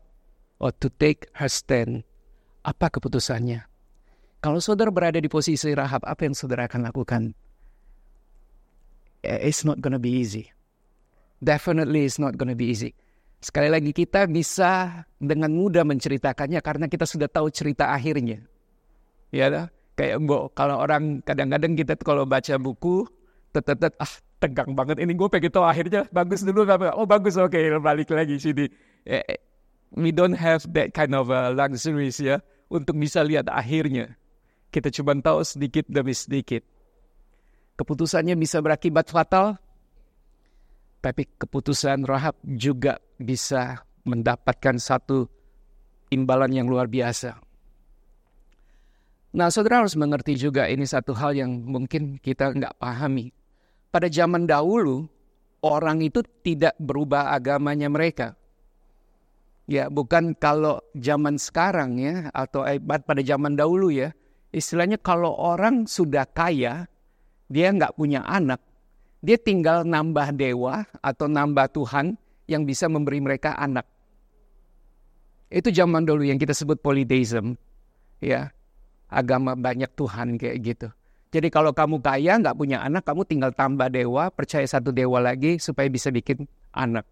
or 0.63 0.71
to 0.79 0.87
take 0.89 1.27
her 1.35 1.51
stand. 1.51 2.07
Apa 2.65 2.89
keputusannya? 2.89 3.67
Kalau 4.41 4.61
saudara 4.63 4.89
berada 4.89 5.21
di 5.21 5.29
posisi 5.29 5.69
Rahab, 5.75 6.07
apa 6.07 6.25
yang 6.25 6.33
saudara 6.33 6.65
akan 6.65 6.81
lakukan? 6.89 7.23
Eh, 9.25 9.51
it's 9.51 9.67
not 9.67 9.83
gonna 9.83 10.01
be 10.01 10.21
easy. 10.23 10.49
Definitely 11.45 12.09
it's 12.09 12.17
not 12.17 12.39
gonna 12.39 12.57
be 12.57 12.73
easy. 12.73 12.97
Sekali 13.45 13.69
lagi 13.69 13.93
kita 13.93 14.25
bisa 14.25 15.05
dengan 15.21 15.53
mudah 15.53 15.85
menceritakannya 15.85 16.65
karena 16.65 16.89
kita 16.89 17.05
sudah 17.05 17.29
tahu 17.29 17.53
cerita 17.53 17.93
akhirnya. 17.93 18.41
Ya 19.29 19.53
dah, 19.53 19.69
kayak 19.99 20.25
mbok 20.25 20.57
kalau 20.57 20.81
orang 20.81 21.21
kadang-kadang 21.21 21.77
kita 21.77 21.99
kalau 22.01 22.25
baca 22.25 22.55
buku 22.57 23.05
tetet 23.53 23.93
ah 24.01 24.13
tegang 24.43 24.75
banget 24.75 24.99
ini 25.01 25.15
gue 25.15 25.29
pengen 25.31 25.49
tahu 25.49 25.65
akhirnya 25.65 26.05
bagus 26.11 26.43
dulu 26.43 26.67
apa 26.67 26.93
oh 26.99 27.07
bagus 27.07 27.39
oke 27.39 27.55
okay, 27.55 27.71
balik 27.79 28.11
lagi 28.13 28.37
sini 28.37 28.67
we 29.95 30.11
don't 30.11 30.37
have 30.37 30.65
that 30.73 30.91
kind 30.97 31.15
of 31.15 31.29
uh, 31.31 31.53
luxuries 31.53 32.19
ya 32.19 32.41
untuk 32.73 32.99
bisa 32.99 33.23
lihat 33.23 33.47
akhirnya 33.53 34.17
kita 34.75 34.91
cuma 34.91 35.15
tahu 35.21 35.45
sedikit 35.47 35.87
demi 35.87 36.17
sedikit 36.17 36.65
keputusannya 37.79 38.35
bisa 38.35 38.59
berakibat 38.59 39.13
fatal 39.13 39.61
tapi 41.05 41.29
keputusan 41.37 42.09
Rahab 42.09 42.41
juga 42.49 42.97
bisa 43.21 43.85
mendapatkan 44.09 44.81
satu 44.81 45.29
imbalan 46.09 46.49
yang 46.49 46.65
luar 46.65 46.89
biasa. 46.89 47.37
Nah, 49.35 49.53
saudara 49.53 49.85
harus 49.85 49.99
mengerti 50.01 50.39
juga 50.39 50.65
ini 50.71 50.89
satu 50.89 51.13
hal 51.13 51.37
yang 51.37 51.51
mungkin 51.61 52.23
kita 52.23 52.57
nggak 52.57 52.81
pahami. 52.81 53.35
Pada 53.93 54.09
zaman 54.09 54.49
dahulu, 54.49 55.05
orang 55.61 56.01
itu 56.01 56.23
tidak 56.41 56.73
berubah 56.81 57.35
agamanya 57.37 57.93
mereka. 57.93 58.39
Ya, 59.65 59.89
bukan 59.89 60.37
kalau 60.37 60.85
zaman 60.93 61.41
sekarang 61.41 61.97
ya, 61.97 62.29
atau 62.37 62.69
pada 62.85 63.23
zaman 63.25 63.57
dahulu 63.57 63.89
ya. 63.89 64.13
Istilahnya 64.53 65.01
kalau 65.01 65.33
orang 65.35 65.89
sudah 65.89 66.29
kaya, 66.29 66.85
dia 67.49 67.67
nggak 67.73 67.97
punya 67.97 68.23
anak, 68.29 68.61
dia 69.25 69.41
tinggal 69.41 69.89
nambah 69.89 70.37
dewa 70.37 70.85
atau 71.01 71.27
nambah 71.27 71.73
Tuhan 71.73 72.21
yang 72.45 72.69
bisa 72.69 72.93
memberi 72.93 73.25
mereka 73.25 73.57
anak. 73.57 73.89
Itu 75.49 75.73
zaman 75.73 76.05
dulu 76.05 76.29
yang 76.29 76.37
kita 76.37 76.53
sebut 76.53 76.79
polytheism. 76.85 77.57
Ya, 78.21 78.53
agama 79.09 79.57
banyak 79.57 79.89
Tuhan 79.97 80.37
kayak 80.37 80.57
gitu. 80.61 80.89
Jadi 81.35 81.49
kalau 81.51 81.75
kamu 81.75 81.99
kaya 82.05 82.39
nggak 82.39 82.55
punya 82.55 82.85
anak, 82.85 83.03
kamu 83.03 83.27
tinggal 83.27 83.51
tambah 83.51 83.91
dewa, 83.91 84.31
percaya 84.31 84.69
satu 84.69 84.95
dewa 84.95 85.19
lagi 85.19 85.57
supaya 85.59 85.89
bisa 85.91 86.13
bikin 86.13 86.47
anak. 86.71 87.09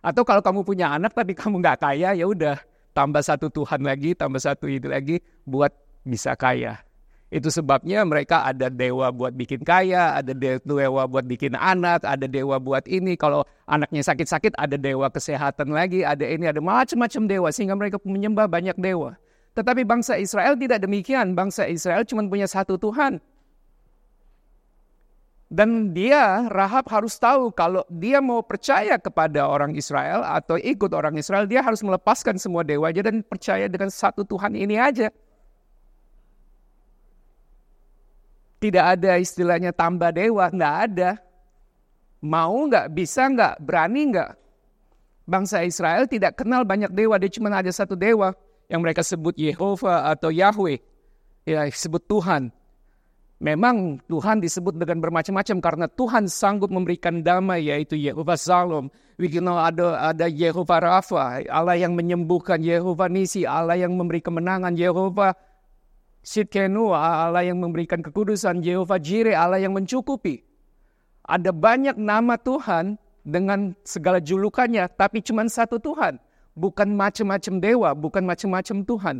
Atau 0.00 0.24
kalau 0.24 0.40
kamu 0.40 0.64
punya 0.64 0.96
anak 0.96 1.12
tapi 1.12 1.36
kamu 1.36 1.60
nggak 1.60 1.84
kaya, 1.84 2.16
ya 2.16 2.24
udah 2.24 2.56
tambah 2.96 3.20
satu 3.20 3.52
Tuhan 3.52 3.84
lagi, 3.84 4.16
tambah 4.16 4.40
satu 4.40 4.64
itu 4.66 4.88
lagi 4.88 5.20
buat 5.44 5.72
bisa 6.04 6.32
kaya. 6.34 6.80
Itu 7.30 7.46
sebabnya 7.46 8.02
mereka 8.02 8.42
ada 8.42 8.66
dewa 8.66 9.06
buat 9.14 9.30
bikin 9.30 9.62
kaya, 9.62 10.18
ada 10.18 10.34
dewa 10.34 11.06
buat 11.06 11.22
bikin 11.22 11.54
anak, 11.54 12.02
ada 12.02 12.26
dewa 12.26 12.58
buat 12.58 12.82
ini. 12.90 13.14
Kalau 13.14 13.46
anaknya 13.70 14.02
sakit-sakit, 14.02 14.58
ada 14.58 14.74
dewa 14.74 15.06
kesehatan 15.14 15.70
lagi, 15.70 16.02
ada 16.02 16.26
ini, 16.26 16.50
ada 16.50 16.58
macam-macam 16.58 17.22
dewa. 17.30 17.48
Sehingga 17.54 17.78
mereka 17.78 18.02
menyembah 18.02 18.50
banyak 18.50 18.74
dewa. 18.82 19.14
Tetapi 19.54 19.86
bangsa 19.86 20.18
Israel 20.18 20.58
tidak 20.58 20.82
demikian. 20.82 21.38
Bangsa 21.38 21.70
Israel 21.70 22.02
cuma 22.02 22.26
punya 22.26 22.50
satu 22.50 22.74
Tuhan. 22.74 23.22
Dan 25.50 25.90
dia, 25.90 26.46
Rahab 26.46 26.86
harus 26.94 27.18
tahu 27.18 27.50
kalau 27.50 27.82
dia 27.90 28.22
mau 28.22 28.38
percaya 28.38 28.94
kepada 29.02 29.50
orang 29.50 29.74
Israel 29.74 30.22
atau 30.22 30.54
ikut 30.54 30.94
orang 30.94 31.18
Israel, 31.18 31.50
dia 31.50 31.58
harus 31.58 31.82
melepaskan 31.82 32.38
semua 32.38 32.62
dewanya 32.62 33.10
dan 33.10 33.26
percaya 33.26 33.66
dengan 33.66 33.90
satu 33.90 34.22
Tuhan 34.22 34.54
ini 34.54 34.78
aja. 34.78 35.10
Tidak 38.62 38.84
ada 38.94 39.18
istilahnya 39.18 39.74
tambah 39.74 40.14
dewa, 40.14 40.54
nggak 40.54 40.76
ada. 40.86 41.18
Mau 42.22 42.70
nggak, 42.70 42.86
bisa 42.94 43.26
nggak, 43.26 43.58
berani 43.58 44.02
nggak. 44.14 44.30
Bangsa 45.26 45.66
Israel 45.66 46.06
tidak 46.06 46.38
kenal 46.38 46.62
banyak 46.62 46.94
dewa, 46.94 47.18
dia 47.18 47.26
cuma 47.32 47.50
ada 47.50 47.74
satu 47.74 47.98
dewa 47.98 48.38
yang 48.70 48.86
mereka 48.86 49.02
sebut 49.02 49.34
Yehova 49.34 50.14
atau 50.14 50.30
Yahweh. 50.30 50.78
Ya, 51.42 51.66
sebut 51.74 52.06
Tuhan. 52.06 52.54
Memang 53.40 54.04
Tuhan 54.04 54.44
disebut 54.44 54.76
dengan 54.76 55.00
bermacam-macam 55.00 55.56
karena 55.64 55.86
Tuhan 55.88 56.28
sanggup 56.28 56.68
memberikan 56.68 57.24
damai 57.24 57.72
yaitu 57.72 57.96
Yehova 57.96 58.36
Salom. 58.36 58.92
We 59.16 59.32
know 59.40 59.56
ada 59.56 60.12
ada 60.12 60.28
Yehova 60.28 60.76
Rafa, 60.76 61.44
Allah 61.48 61.76
yang 61.76 61.96
menyembuhkan, 61.96 62.60
Yehova 62.60 63.08
Nisi, 63.08 63.48
Allah 63.48 63.80
yang 63.80 63.96
memberi 63.96 64.20
kemenangan, 64.20 64.76
Yehova 64.76 65.32
Sitkenu, 66.20 66.92
Allah 66.92 67.40
yang 67.48 67.56
memberikan 67.56 68.04
kekudusan, 68.04 68.60
Jehovah 68.60 69.00
Jireh, 69.00 69.32
Allah 69.32 69.56
yang 69.56 69.72
mencukupi. 69.72 70.44
Ada 71.24 71.48
banyak 71.48 71.96
nama 71.96 72.36
Tuhan 72.36 73.00
dengan 73.24 73.72
segala 73.88 74.20
julukannya, 74.20 74.84
tapi 75.00 75.24
cuma 75.24 75.48
satu 75.48 75.80
Tuhan. 75.80 76.20
Bukan 76.52 76.92
macam-macam 76.92 77.54
dewa, 77.56 77.90
bukan 77.96 78.24
macam-macam 78.28 78.76
Tuhan. 78.84 79.16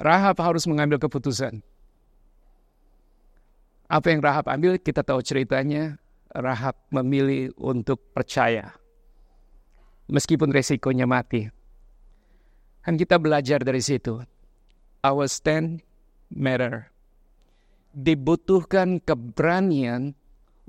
Rahab 0.00 0.40
harus 0.40 0.64
mengambil 0.64 0.96
keputusan. 0.96 1.60
Apa 3.90 4.14
yang 4.14 4.22
Rahab 4.22 4.46
ambil, 4.46 4.78
kita 4.78 5.02
tahu 5.02 5.18
ceritanya. 5.18 5.98
Rahab 6.30 6.78
memilih 6.94 7.50
untuk 7.58 8.14
percaya. 8.14 8.70
Meskipun 10.06 10.54
resikonya 10.54 11.10
mati. 11.10 11.50
Dan 12.86 12.94
kita 12.94 13.18
belajar 13.18 13.66
dari 13.66 13.82
situ 13.82 14.22
our 15.02 15.26
stand 15.26 15.82
matter. 16.30 16.86
Dibutuhkan 17.90 19.02
keberanian 19.02 20.14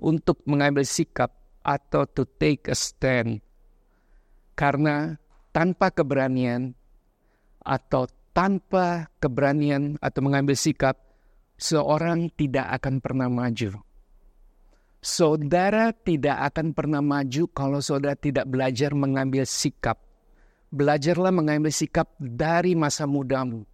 untuk 0.01 0.42
mengambil 0.50 0.82
sikap 0.82 1.30
atau 1.62 2.10
to 2.10 2.25
take 2.42 2.66
a 2.66 2.74
stand. 2.74 3.46
Karena 4.58 5.13
tanpa 5.54 5.94
keberanian 5.94 6.74
atau 7.62 8.10
tanpa 8.34 9.13
keberanian 9.22 10.01
atau 10.01 10.25
mengambil 10.25 10.58
sikap, 10.58 10.98
seorang 11.62 12.34
tidak 12.34 12.82
akan 12.82 12.98
pernah 12.98 13.30
maju. 13.30 13.77
Saudara 15.01 15.94
tidak 15.94 16.53
akan 16.53 16.74
pernah 16.74 17.01
maju 17.01 17.46
kalau 17.53 17.82
saudara 17.82 18.18
tidak 18.18 18.50
belajar 18.50 18.94
mengambil 18.98 19.46
sikap. 19.46 20.01
Belajarlah 20.74 21.34
mengambil 21.34 21.70
sikap 21.70 22.10
dari 22.18 22.74
masa 22.77 23.06
mudamu. 23.06 23.65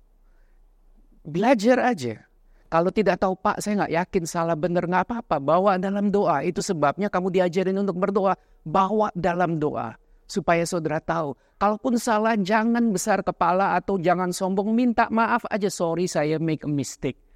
Belajar 1.24 1.84
aja. 1.84 2.24
Kalau 2.68 2.92
tidak 2.92 3.24
tahu 3.24 3.36
Pak, 3.40 3.64
saya 3.64 3.84
nggak 3.84 3.96
yakin 3.96 4.24
salah 4.28 4.56
benar 4.56 4.88
nggak 4.88 5.04
apa-apa. 5.08 5.38
Bawa 5.40 5.80
dalam 5.80 6.12
doa. 6.12 6.44
Itu 6.44 6.60
sebabnya 6.60 7.08
kamu 7.08 7.32
diajarin 7.32 7.80
untuk 7.80 8.00
berdoa. 8.00 8.36
Bawa 8.64 9.12
dalam 9.16 9.60
doa 9.60 9.96
supaya 10.28 10.64
saudara 10.64 11.00
tahu. 11.00 11.36
Kalaupun 11.60 12.00
salah, 12.00 12.36
jangan 12.40 12.92
besar 12.92 13.24
kepala 13.24 13.76
atau 13.76 14.00
jangan 14.00 14.32
sombong. 14.32 14.72
Minta 14.76 15.12
maaf 15.12 15.44
aja. 15.52 15.68
Sorry, 15.72 16.08
saya 16.08 16.40
make 16.40 16.64
a 16.64 16.72
mistake. 16.72 17.27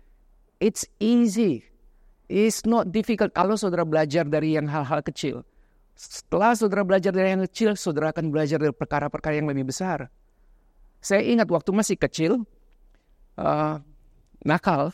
It's 0.62 0.86
easy. 1.02 1.66
It's 2.30 2.64
not 2.70 2.94
difficult 2.94 3.34
kalau 3.34 3.58
saudara 3.58 3.82
belajar 3.82 4.24
dari 4.30 4.54
yang 4.54 4.70
hal-hal 4.70 5.02
kecil. 5.02 5.42
Setelah 5.98 6.54
saudara 6.54 6.86
belajar 6.86 7.12
dari 7.12 7.34
yang 7.34 7.44
kecil, 7.50 7.74
saudara 7.76 8.14
akan 8.14 8.30
belajar 8.30 8.62
dari 8.62 8.72
perkara-perkara 8.72 9.42
yang 9.42 9.50
lebih 9.50 9.68
besar. 9.74 10.08
Saya 11.02 11.26
ingat 11.26 11.50
waktu 11.50 11.74
masih 11.74 11.98
kecil, 11.98 12.46
uh, 13.42 13.82
nakal, 14.46 14.94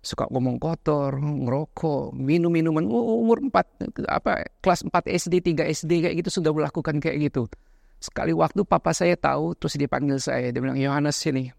suka 0.00 0.24
ngomong 0.32 0.56
kotor, 0.56 1.20
ngerokok, 1.20 2.16
minum 2.16 2.48
minuman 2.48 2.88
umur 2.88 3.44
4 3.44 4.08
apa 4.08 4.48
kelas 4.64 4.88
4 4.88 5.10
SD, 5.10 5.34
3 5.58 5.68
SD 5.68 5.92
kayak 6.06 6.14
gitu 6.24 6.40
sudah 6.40 6.54
melakukan 6.54 6.96
kayak 7.02 7.30
gitu. 7.30 7.50
Sekali 8.00 8.32
waktu 8.32 8.64
papa 8.64 8.96
saya 8.96 9.12
tahu 9.18 9.52
terus 9.60 9.76
dia 9.76 9.90
panggil 9.90 10.16
saya, 10.16 10.48
dia 10.48 10.60
bilang 10.62 10.80
Yohanes 10.80 11.20
sini. 11.20 11.52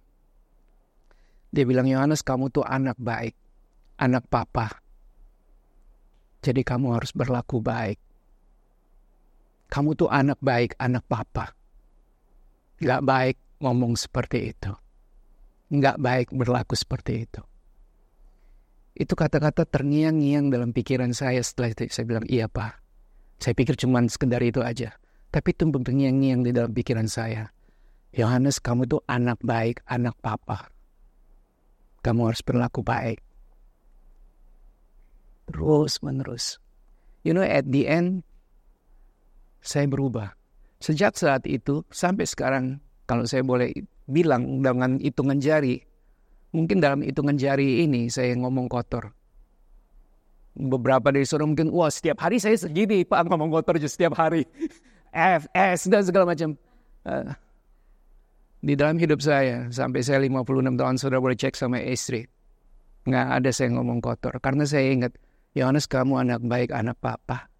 Dia 1.53 1.67
bilang 1.67 1.85
Yohanes 1.85 2.25
kamu 2.25 2.49
tuh 2.49 2.65
anak 2.65 2.97
baik, 2.97 3.37
anak 4.01 4.25
papa. 4.25 4.81
Jadi 6.41 6.65
kamu 6.65 6.97
harus 6.97 7.13
berlaku 7.13 7.61
baik. 7.61 8.01
Kamu 9.69 9.93
tuh 9.93 10.09
anak 10.09 10.41
baik, 10.41 10.73
anak 10.81 11.05
papa. 11.05 11.53
Gak 12.81 13.05
baik 13.05 13.37
ngomong 13.61 13.93
seperti 13.93 14.57
itu. 14.57 14.73
Gak 15.69 16.01
baik 16.01 16.33
berlaku 16.33 16.73
seperti 16.73 17.29
itu. 17.29 17.41
Itu 18.97 19.13
kata-kata 19.13 19.69
terngiang-ngiang 19.69 20.49
dalam 20.49 20.73
pikiran 20.73 21.13
saya 21.13 21.39
setelah 21.45 21.71
itu. 21.71 21.87
Saya 21.93 22.09
bilang, 22.09 22.25
iya 22.25 22.49
pak. 22.49 22.81
Saya 23.37 23.53
pikir 23.53 23.77
cuma 23.77 24.01
sekedar 24.09 24.41
itu 24.41 24.65
aja. 24.65 24.97
Tapi 25.31 25.55
itu 25.55 25.69
terngiang-ngiang 25.69 26.41
di 26.43 26.51
dalam 26.51 26.73
pikiran 26.73 27.07
saya. 27.07 27.53
Yohanes, 28.11 28.59
kamu 28.59 28.91
tuh 28.91 28.99
anak 29.07 29.39
baik, 29.39 29.79
anak 29.87 30.17
papa. 30.19 30.67
Kamu 32.03 32.27
harus 32.27 32.43
berlaku 32.43 32.83
baik 32.83 33.30
terus 35.49 36.01
menerus. 36.03 36.61
You 37.21 37.37
know, 37.37 37.45
at 37.45 37.69
the 37.69 37.85
end, 37.85 38.25
saya 39.61 39.85
berubah. 39.85 40.33
Sejak 40.81 41.13
saat 41.13 41.45
itu 41.45 41.85
sampai 41.93 42.25
sekarang, 42.25 42.81
kalau 43.05 43.29
saya 43.29 43.45
boleh 43.45 43.69
bilang 44.09 44.65
dengan 44.65 44.97
hitungan 44.97 45.37
jari, 45.37 45.77
mungkin 46.51 46.81
dalam 46.81 47.05
hitungan 47.05 47.37
jari 47.37 47.85
ini 47.85 48.09
saya 48.09 48.33
ngomong 48.33 48.65
kotor. 48.65 49.13
Beberapa 50.57 51.13
dari 51.13 51.23
saudara 51.23 51.47
mungkin, 51.47 51.69
wah 51.69 51.87
setiap 51.87 52.19
hari 52.25 52.41
saya 52.41 52.57
segini, 52.57 53.05
Pak 53.05 53.29
ngomong 53.29 53.53
kotor 53.53 53.77
aja 53.77 53.87
setiap 53.87 54.17
hari. 54.17 54.43
F, 55.11 55.47
S, 55.53 55.91
dan 55.91 56.03
segala 56.03 56.33
macam. 56.33 56.55
Uh, 57.03 57.35
di 58.61 58.77
dalam 58.77 58.97
hidup 59.01 59.19
saya, 59.23 59.67
sampai 59.73 60.05
saya 60.05 60.21
56 60.21 60.77
tahun, 60.77 60.95
saudara 60.99 61.19
boleh 61.23 61.37
cek 61.37 61.55
sama 61.57 61.81
istri. 61.81 62.29
Nggak 63.09 63.27
ada 63.41 63.49
saya 63.49 63.69
ngomong 63.73 63.99
kotor. 64.03 64.37
Karena 64.37 64.67
saya 64.67 64.91
ingat, 64.91 65.17
Yohanes 65.51 65.83
kamu 65.83 66.23
anak 66.23 66.39
baik, 66.47 66.71
anak 66.71 66.95
papa. 67.03 67.51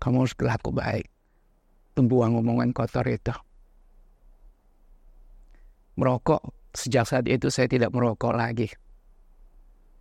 Kamu 0.00 0.24
harus 0.24 0.32
berlaku 0.32 0.72
baik. 0.72 1.04
Membuang 2.00 2.40
omongan 2.40 2.72
kotor 2.72 3.04
itu. 3.04 3.34
Merokok, 6.00 6.40
sejak 6.72 7.04
saat 7.04 7.28
itu 7.28 7.52
saya 7.52 7.68
tidak 7.68 7.92
merokok 7.92 8.32
lagi. 8.32 8.72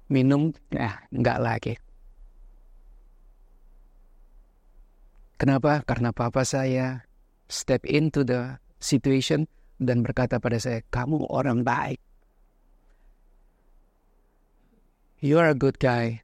Minum, 0.08 0.56
ya 0.72 1.04
enggak 1.12 1.40
lagi. 1.44 1.74
Kenapa? 5.36 5.84
Karena 5.84 6.16
papa 6.16 6.48
saya 6.48 7.04
step 7.52 7.84
into 7.84 8.24
the 8.24 8.56
situation 8.80 9.44
dan 9.76 10.08
berkata 10.08 10.40
pada 10.40 10.56
saya, 10.56 10.80
kamu 10.88 11.28
orang 11.28 11.68
baik. 11.68 12.00
You 15.20 15.36
are 15.36 15.52
a 15.52 15.58
good 15.58 15.84
guy. 15.84 16.24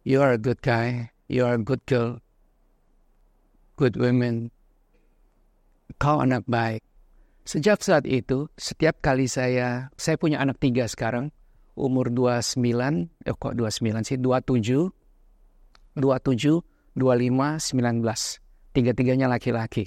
You 0.00 0.24
are 0.24 0.32
a 0.32 0.40
good 0.40 0.64
guy. 0.64 1.12
You 1.28 1.44
are 1.44 1.60
a 1.60 1.62
good 1.62 1.84
girl. 1.84 2.24
Good 3.76 4.00
women. 4.00 4.48
Kau 6.00 6.24
anak 6.24 6.48
baik. 6.48 6.80
Sejak 7.44 7.84
saat 7.84 8.08
itu, 8.08 8.48
setiap 8.56 9.04
kali 9.04 9.28
saya, 9.28 9.92
saya 10.00 10.16
punya 10.16 10.40
anak 10.40 10.56
tiga 10.56 10.88
sekarang, 10.88 11.28
umur 11.76 12.08
29, 12.08 13.12
eh 13.28 13.34
kok 13.36 13.52
29 13.52 14.06
sih, 14.06 14.16
27, 14.16 14.88
27, 15.98 16.64
25, 16.96 17.60
19. 17.60 18.40
Tiga-tiganya 18.70 19.26
laki-laki. 19.28 19.84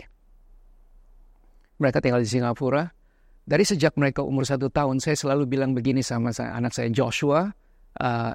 Mereka 1.81 2.03
tinggal 2.03 2.21
di 2.21 2.29
Singapura. 2.29 2.85
Dari 3.43 3.65
sejak 3.65 3.97
mereka 3.97 4.21
umur 4.21 4.45
satu 4.45 4.69
tahun, 4.69 5.01
saya 5.01 5.17
selalu 5.17 5.49
bilang 5.49 5.73
begini 5.73 6.05
sama 6.05 6.35
anak 6.35 6.75
saya 6.75 6.91
Joshua, 6.93 7.49
uh, 7.99 8.33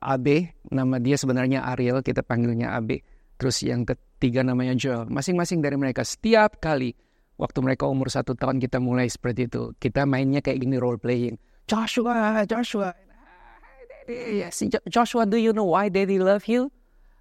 AB, 0.00 0.26
nama 0.72 0.96
dia 1.00 1.16
sebenarnya 1.16 1.64
Ariel, 1.72 2.04
kita 2.04 2.20
panggilnya 2.26 2.76
AB. 2.76 3.00
Terus 3.40 3.62
yang 3.64 3.88
ketiga 3.88 4.44
namanya 4.44 4.76
Joel. 4.76 5.08
Masing-masing 5.08 5.64
dari 5.64 5.74
mereka 5.74 6.04
setiap 6.06 6.60
kali 6.62 6.94
waktu 7.40 7.58
mereka 7.64 7.88
umur 7.88 8.12
satu 8.12 8.36
tahun 8.38 8.62
kita 8.62 8.78
mulai 8.78 9.08
seperti 9.08 9.50
itu. 9.50 9.74
Kita 9.78 10.06
mainnya 10.06 10.38
kayak 10.44 10.62
gini 10.62 10.76
role 10.78 11.00
playing. 11.00 11.40
Joshua, 11.66 12.44
Joshua. 12.46 12.94
Yes, 14.10 14.62
Joshua, 14.90 15.26
do 15.26 15.38
you 15.38 15.54
know 15.54 15.66
why 15.66 15.86
daddy 15.86 16.18
love 16.18 16.50
you? 16.50 16.70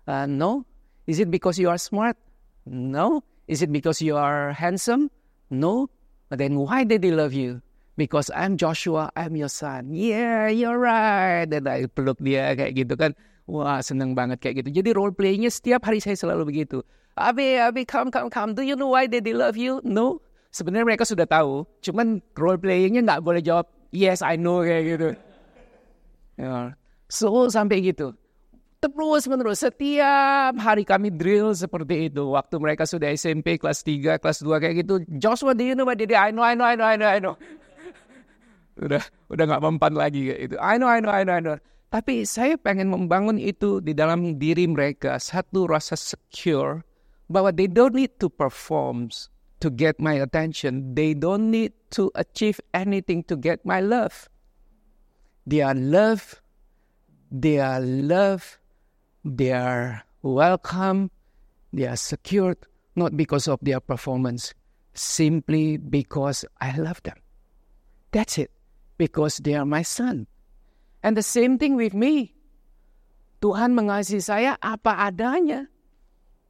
Uh, 0.09 0.25
no. 0.25 0.65
Is 1.05 1.21
it 1.21 1.29
because 1.29 1.57
you 1.57 1.69
are 1.69 1.77
smart? 1.77 2.17
No. 2.65 3.21
Is 3.47 3.61
it 3.61 3.71
because 3.71 4.01
you 4.01 4.17
are 4.17 4.53
handsome? 4.53 5.09
No. 5.49 5.89
But 6.29 6.39
then 6.39 6.57
why 6.57 6.85
he 6.87 7.11
love 7.11 7.33
you? 7.33 7.61
Because 7.97 8.31
I'm 8.31 8.55
Joshua, 8.55 9.11
I'm 9.15 9.35
your 9.35 9.51
son. 9.51 9.91
Yeah, 9.91 10.47
you're 10.51 10.79
right. 10.79 11.47
Dan 11.47 11.67
I 11.67 11.87
peluk 11.87 12.19
dia 12.21 12.55
kayak 12.55 12.73
gitu 12.77 12.93
kan. 12.95 13.11
Wah, 13.49 13.83
seneng 13.83 14.15
banget 14.15 14.39
kayak 14.39 14.63
gitu. 14.63 14.81
Jadi 14.81 14.89
role 14.95 15.11
playingnya 15.11 15.51
setiap 15.51 15.83
hari 15.83 15.99
saya 15.99 16.15
selalu 16.15 16.47
begitu. 16.47 16.79
Abi, 17.19 17.59
Abi, 17.59 17.83
come, 17.83 18.07
come, 18.07 18.31
come. 18.31 18.55
Do 18.55 18.63
you 18.63 18.79
know 18.79 18.95
why 18.95 19.09
they 19.09 19.21
love 19.35 19.59
you? 19.59 19.83
No. 19.83 20.23
Sebenarnya 20.51 20.87
mereka 20.87 21.03
sudah 21.03 21.27
tahu. 21.27 21.67
Cuman 21.83 22.23
role 22.35 22.59
playingnya 22.59 23.03
nggak 23.03 23.23
boleh 23.23 23.43
jawab, 23.43 23.67
yes, 23.91 24.23
I 24.23 24.39
know 24.39 24.63
kayak 24.63 24.83
gitu. 24.95 25.09
Ya. 26.39 26.75
So, 27.11 27.51
sampai 27.51 27.83
gitu. 27.83 28.15
Terus 28.81 29.29
menerus 29.29 29.61
setiap 29.61 30.57
hari 30.57 30.81
kami 30.81 31.13
drill 31.13 31.53
seperti 31.53 32.09
itu. 32.09 32.33
Waktu 32.33 32.55
mereka 32.57 32.87
sudah 32.87 33.13
SMP 33.13 33.59
kelas 33.61 33.85
3, 33.85 34.17
kelas 34.17 34.41
2 34.41 34.57
kayak 34.57 34.75
gitu. 34.81 34.95
Joshua, 35.21 35.53
do 35.53 35.61
you 35.61 35.75
know 35.77 35.85
what 35.85 36.01
they 36.01 36.09
did? 36.09 36.17
I 36.17 36.33
know, 36.33 36.41
I 36.41 36.57
know, 36.57 36.65
I 36.65 36.73
know, 36.73 36.87
I 36.87 36.95
know, 36.97 37.09
I 37.11 37.19
know 37.19 37.35
udah 38.81 39.03
udah 39.29 39.43
nggak 39.45 39.63
mempan 39.63 39.93
lagi 39.93 40.33
itu. 40.33 40.57
I 40.57 40.81
know, 40.81 40.89
I 40.89 40.99
know, 40.99 41.13
I 41.13 41.21
know, 41.21 41.37
I 41.37 41.41
know. 41.41 41.57
Tapi 41.91 42.23
saya 42.23 42.55
pengen 42.55 42.89
membangun 42.89 43.37
itu 43.37 43.83
di 43.83 43.91
dalam 43.91 44.39
diri 44.39 44.65
mereka 44.65 45.19
satu 45.19 45.67
rasa 45.67 45.93
secure 45.99 46.81
bahwa 47.27 47.51
they 47.51 47.67
don't 47.67 47.93
need 47.93 48.15
to 48.17 48.31
perform 48.31 49.11
to 49.59 49.67
get 49.67 49.99
my 49.99 50.15
attention. 50.17 50.95
They 50.95 51.13
don't 51.13 51.51
need 51.51 51.75
to 51.99 52.09
achieve 52.15 52.63
anything 52.71 53.27
to 53.27 53.35
get 53.35 53.61
my 53.67 53.83
love. 53.83 54.31
They 55.43 55.59
are 55.61 55.75
love. 55.75 56.39
They 57.27 57.59
are 57.59 57.83
love. 57.83 58.59
They 59.27 59.51
are 59.51 60.07
welcome. 60.23 61.11
They 61.75 61.87
are 61.87 61.99
secured 61.99 62.59
not 62.95 63.15
because 63.15 63.47
of 63.47 63.59
their 63.63 63.79
performance, 63.79 64.55
simply 64.95 65.75
because 65.79 66.43
I 66.59 66.75
love 66.75 67.03
them. 67.03 67.19
That's 68.11 68.39
it 68.39 68.50
because 69.01 69.41
they 69.41 69.57
are 69.57 69.65
my 69.65 69.81
son. 69.81 70.29
And 71.01 71.17
the 71.17 71.25
same 71.25 71.57
thing 71.57 71.73
with 71.73 71.97
me. 71.97 72.37
Tuhan 73.41 73.73
mengasihi 73.73 74.21
saya 74.21 74.53
apa 74.61 75.01
adanya. 75.01 75.65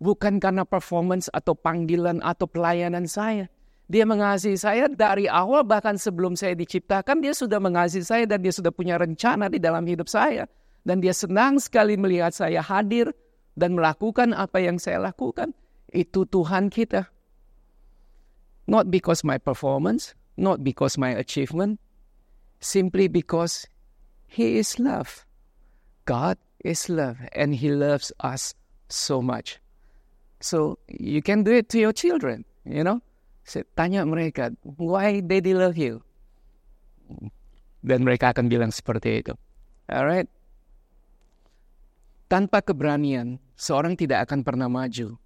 Bukan 0.03 0.43
karena 0.43 0.67
performance 0.67 1.31
atau 1.31 1.55
panggilan 1.55 2.19
atau 2.19 2.51
pelayanan 2.51 3.07
saya. 3.07 3.47
Dia 3.87 4.03
mengasihi 4.03 4.59
saya 4.59 4.91
dari 4.91 5.31
awal 5.31 5.63
bahkan 5.63 5.95
sebelum 5.95 6.35
saya 6.35 6.51
diciptakan 6.51 7.23
dia 7.23 7.31
sudah 7.31 7.63
mengasihi 7.63 8.03
saya 8.03 8.23
dan 8.27 8.43
dia 8.43 8.51
sudah 8.51 8.75
punya 8.75 8.99
rencana 8.99 9.47
di 9.47 9.63
dalam 9.63 9.87
hidup 9.87 10.11
saya. 10.11 10.43
Dan 10.83 10.99
dia 10.99 11.15
senang 11.15 11.61
sekali 11.63 11.95
melihat 11.95 12.35
saya 12.35 12.59
hadir 12.59 13.15
dan 13.55 13.79
melakukan 13.79 14.35
apa 14.35 14.59
yang 14.59 14.75
saya 14.75 14.99
lakukan. 14.99 15.55
Itu 15.95 16.27
Tuhan 16.27 16.67
kita. 16.67 17.07
Not 18.67 18.91
because 18.91 19.23
my 19.23 19.37
performance, 19.39 20.15
not 20.35 20.63
because 20.65 20.97
my 20.97 21.11
achievement, 21.13 21.77
simply 22.61 23.09
because 23.09 23.67
He 24.29 24.61
is 24.61 24.79
love. 24.79 25.25
God 26.05 26.37
is 26.63 26.87
love, 26.87 27.17
and 27.33 27.57
He 27.57 27.73
loves 27.73 28.13
us 28.21 28.55
so 28.87 29.19
much. 29.19 29.59
So 30.39 30.77
you 30.87 31.21
can 31.21 31.43
do 31.43 31.51
it 31.51 31.67
to 31.73 31.81
your 31.81 31.93
children, 31.93 32.45
you 32.63 32.85
know. 32.85 33.01
Saya 33.41 33.65
tanya 33.73 34.05
mereka, 34.05 34.53
why 34.77 35.19
daddy 35.19 35.57
love 35.57 35.75
you? 35.75 36.05
Dan 37.81 38.05
mereka 38.05 38.31
akan 38.31 38.47
bilang 38.47 38.69
seperti 38.69 39.25
itu. 39.25 39.33
Alright. 39.89 40.29
Tanpa 42.29 42.61
keberanian, 42.61 43.41
seorang 43.57 43.97
tidak 43.97 44.29
akan 44.29 44.45
pernah 44.45 44.69
maju. 44.69 45.17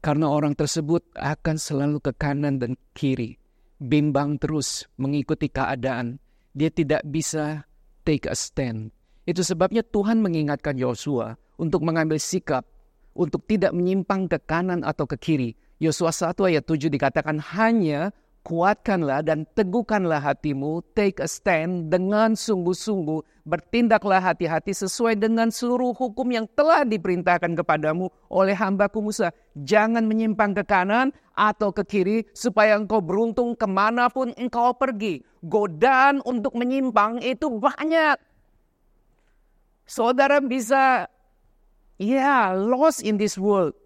Karena 0.00 0.26
orang 0.28 0.54
tersebut 0.54 1.02
akan 1.16 1.56
selalu 1.56 1.98
ke 2.04 2.12
kanan 2.14 2.60
dan 2.60 2.76
kiri. 2.92 3.39
Bimbang 3.80 4.36
terus 4.36 4.84
mengikuti 5.00 5.48
keadaan. 5.48 6.20
Dia 6.52 6.68
tidak 6.68 7.00
bisa 7.08 7.64
take 8.04 8.28
a 8.28 8.36
stand. 8.36 8.92
Itu 9.24 9.40
sebabnya 9.40 9.80
Tuhan 9.80 10.20
mengingatkan 10.20 10.76
Yosua 10.76 11.40
untuk 11.56 11.80
mengambil 11.80 12.20
sikap 12.20 12.68
untuk 13.16 13.44
tidak 13.48 13.72
menyimpang 13.72 14.28
ke 14.30 14.38
kanan 14.44 14.84
atau 14.84 15.08
ke 15.08 15.16
kiri. 15.16 15.50
Yosua 15.80 16.12
1 16.12 16.36
ayat 16.44 16.64
7 16.68 16.92
dikatakan 16.92 17.40
hanya 17.56 18.12
kuatkanlah 18.50 19.22
dan 19.22 19.46
teguhkanlah 19.54 20.18
hatimu, 20.18 20.82
take 20.98 21.22
a 21.22 21.30
stand 21.30 21.86
dengan 21.86 22.34
sungguh-sungguh, 22.34 23.46
bertindaklah 23.46 24.18
hati-hati 24.18 24.74
sesuai 24.74 25.14
dengan 25.22 25.54
seluruh 25.54 25.94
hukum 25.94 26.26
yang 26.34 26.50
telah 26.58 26.82
diperintahkan 26.82 27.54
kepadamu 27.54 28.10
oleh 28.26 28.58
hambaku 28.58 29.06
Musa. 29.06 29.30
Jangan 29.54 30.02
menyimpang 30.02 30.58
ke 30.58 30.66
kanan 30.66 31.14
atau 31.38 31.70
ke 31.70 31.86
kiri 31.86 32.18
supaya 32.34 32.74
engkau 32.74 32.98
beruntung 32.98 33.54
ke 33.54 33.70
mana 33.70 34.10
pun 34.10 34.34
engkau 34.34 34.74
pergi. 34.74 35.22
Godaan 35.46 36.18
untuk 36.26 36.58
menyimpang 36.58 37.22
itu 37.22 37.46
banyak. 37.54 38.18
Saudara 39.86 40.42
bisa, 40.42 41.06
ya, 42.02 42.18
yeah, 42.18 42.44
lost 42.50 43.06
in 43.06 43.14
this 43.14 43.38
world. 43.38 43.78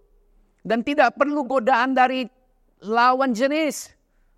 Dan 0.65 0.81
tidak 0.81 1.21
perlu 1.21 1.45
godaan 1.45 1.93
dari 1.93 2.25
lawan 2.81 3.37
jenis 3.37 3.93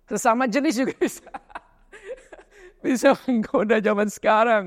Sesama 0.07 0.47
jenis 0.47 0.79
juga 0.79 0.95
bisa. 0.95 1.27
bisa 2.79 3.13
menggoda 3.27 3.83
zaman 3.83 4.07
sekarang. 4.07 4.65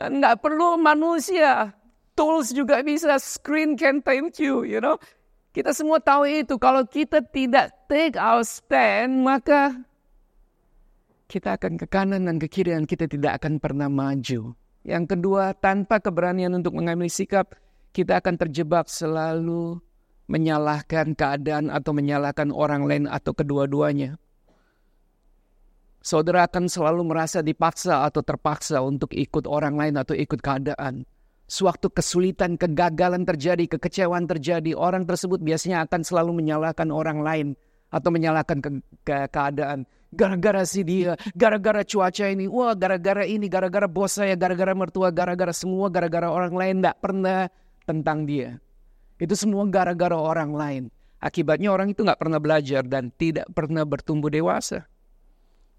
Nggak 0.00 0.40
perlu 0.40 0.80
manusia. 0.80 1.76
Tools 2.16 2.56
juga 2.56 2.80
bisa. 2.80 3.20
Screen 3.20 3.76
can 3.76 4.00
tempt 4.00 4.40
you, 4.40 4.64
you 4.64 4.80
know. 4.80 4.96
Kita 5.52 5.76
semua 5.76 6.00
tahu 6.00 6.24
itu. 6.24 6.56
Kalau 6.56 6.88
kita 6.88 7.20
tidak 7.20 7.74
take 7.90 8.16
our 8.16 8.40
stand, 8.40 9.20
maka 9.20 9.76
kita 11.30 11.54
akan 11.60 11.78
ke 11.78 11.86
kanan 11.86 12.26
dan 12.26 12.42
ke 12.42 12.50
kiri 12.50 12.74
dan 12.74 12.88
kita 12.88 13.06
tidak 13.06 13.38
akan 13.42 13.62
pernah 13.62 13.86
maju. 13.86 14.56
Yang 14.82 15.04
kedua, 15.14 15.52
tanpa 15.52 16.00
keberanian 16.00 16.56
untuk 16.56 16.74
mengambil 16.74 17.12
sikap, 17.12 17.52
kita 17.92 18.18
akan 18.18 18.40
terjebak 18.40 18.88
selalu 18.88 19.78
menyalahkan 20.30 21.12
keadaan 21.18 21.68
atau 21.68 21.90
menyalahkan 21.90 22.54
orang 22.54 22.86
lain 22.86 23.04
atau 23.10 23.34
kedua-duanya. 23.34 24.16
Saudara 26.00 26.48
akan 26.48 26.64
selalu 26.64 27.12
merasa 27.12 27.44
dipaksa 27.44 28.08
atau 28.08 28.24
terpaksa 28.24 28.80
untuk 28.80 29.12
ikut 29.12 29.44
orang 29.44 29.76
lain 29.76 30.00
atau 30.00 30.16
ikut 30.16 30.40
keadaan. 30.40 31.04
Sewaktu 31.44 31.92
kesulitan, 31.92 32.56
kegagalan 32.56 33.28
terjadi, 33.28 33.68
kekecewaan 33.68 34.24
terjadi, 34.24 34.72
orang 34.72 35.04
tersebut 35.04 35.44
biasanya 35.44 35.84
akan 35.84 36.00
selalu 36.00 36.40
menyalahkan 36.40 36.88
orang 36.88 37.20
lain 37.20 37.48
atau 37.92 38.08
menyalahkan 38.08 38.64
ke, 38.64 38.70
ke 39.04 39.28
keadaan. 39.28 39.84
Gara-gara 40.08 40.64
si 40.64 40.88
dia, 40.88 41.20
gara-gara 41.36 41.84
cuaca 41.84 42.32
ini, 42.32 42.48
wah 42.48 42.72
gara-gara 42.72 43.28
ini, 43.28 43.44
gara-gara 43.52 43.84
bos 43.84 44.16
saya, 44.16 44.32
gara-gara 44.40 44.72
mertua, 44.72 45.12
gara-gara 45.12 45.52
semua, 45.52 45.92
gara-gara 45.92 46.32
orang 46.32 46.56
lain, 46.56 46.74
tidak 46.80 46.96
pernah 47.04 47.40
tentang 47.84 48.24
dia. 48.24 48.56
Itu 49.20 49.36
semua 49.36 49.68
gara-gara 49.68 50.16
orang 50.16 50.56
lain. 50.56 50.82
Akibatnya 51.20 51.68
orang 51.76 51.92
itu 51.92 52.08
nggak 52.08 52.16
pernah 52.16 52.40
belajar 52.40 52.88
dan 52.88 53.12
tidak 53.20 53.52
pernah 53.52 53.84
bertumbuh 53.84 54.32
dewasa 54.32 54.88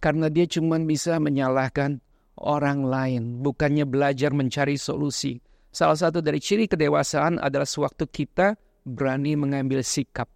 karena 0.01 0.27
dia 0.33 0.49
cuma 0.49 0.81
bisa 0.81 1.21
menyalahkan 1.21 2.01
orang 2.41 2.81
lain, 2.81 3.23
bukannya 3.45 3.85
belajar 3.85 4.33
mencari 4.33 4.75
solusi. 4.75 5.37
Salah 5.71 5.95
satu 5.95 6.19
dari 6.19 6.41
ciri 6.41 6.65
kedewasaan 6.67 7.37
adalah 7.37 7.69
sewaktu 7.69 8.09
kita 8.09 8.57
berani 8.83 9.37
mengambil 9.37 9.85
sikap. 9.85 10.27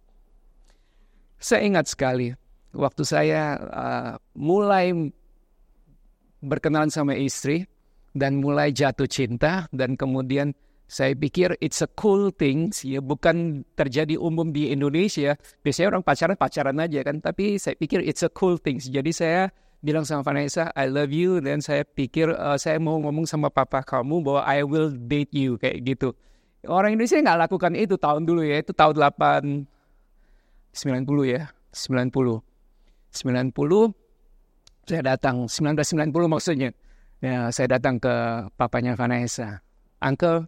Saya 1.36 1.66
ingat 1.68 1.90
sekali 1.90 2.32
waktu 2.72 3.02
saya 3.04 3.60
uh, 3.60 4.12
mulai 4.38 5.12
berkenalan 6.40 6.88
sama 6.88 7.18
istri 7.18 7.68
dan 8.16 8.40
mulai 8.40 8.72
jatuh 8.72 9.04
cinta 9.04 9.68
dan 9.74 9.98
kemudian 9.98 10.56
saya 10.86 11.18
pikir 11.18 11.58
it's 11.58 11.82
a 11.82 11.90
cool 11.98 12.30
thing, 12.30 12.70
ya 12.86 13.02
bukan 13.02 13.66
terjadi 13.74 14.14
umum 14.14 14.54
di 14.54 14.70
Indonesia. 14.70 15.34
Biasanya 15.66 15.98
orang 15.98 16.02
pacaran 16.06 16.38
pacaran 16.38 16.78
aja 16.78 17.02
kan, 17.02 17.18
tapi 17.18 17.58
saya 17.58 17.74
pikir 17.74 18.06
it's 18.06 18.22
a 18.22 18.30
cool 18.30 18.54
thing. 18.54 18.78
Jadi 18.78 19.10
saya 19.10 19.50
bilang 19.82 20.06
sama 20.06 20.22
Vanessa, 20.22 20.70
I 20.78 20.86
love 20.86 21.10
you, 21.10 21.42
dan 21.42 21.58
saya 21.58 21.82
pikir 21.82 22.30
uh, 22.30 22.54
saya 22.54 22.78
mau 22.78 23.02
ngomong 23.02 23.26
sama 23.26 23.50
papa 23.50 23.82
kamu 23.82 24.22
bahwa 24.22 24.42
I 24.46 24.62
will 24.62 24.94
date 24.94 25.34
you 25.34 25.58
kayak 25.58 25.82
gitu. 25.82 26.14
Orang 26.66 26.94
Indonesia 26.94 27.18
nggak 27.18 27.50
lakukan 27.50 27.74
itu 27.74 27.98
tahun 27.98 28.22
dulu 28.22 28.46
ya, 28.46 28.62
itu 28.62 28.70
tahun 28.70 28.94
8 28.94 29.66
90 30.70 31.34
ya, 31.34 31.50
90. 31.74 32.42
90 33.10 34.06
saya 34.86 35.02
datang 35.02 35.50
1990 35.50 36.30
maksudnya. 36.30 36.70
Ya, 37.18 37.50
saya 37.50 37.74
datang 37.74 37.98
ke 37.98 38.14
papanya 38.54 38.94
Vanessa. 38.94 39.58
Uncle, 39.98 40.46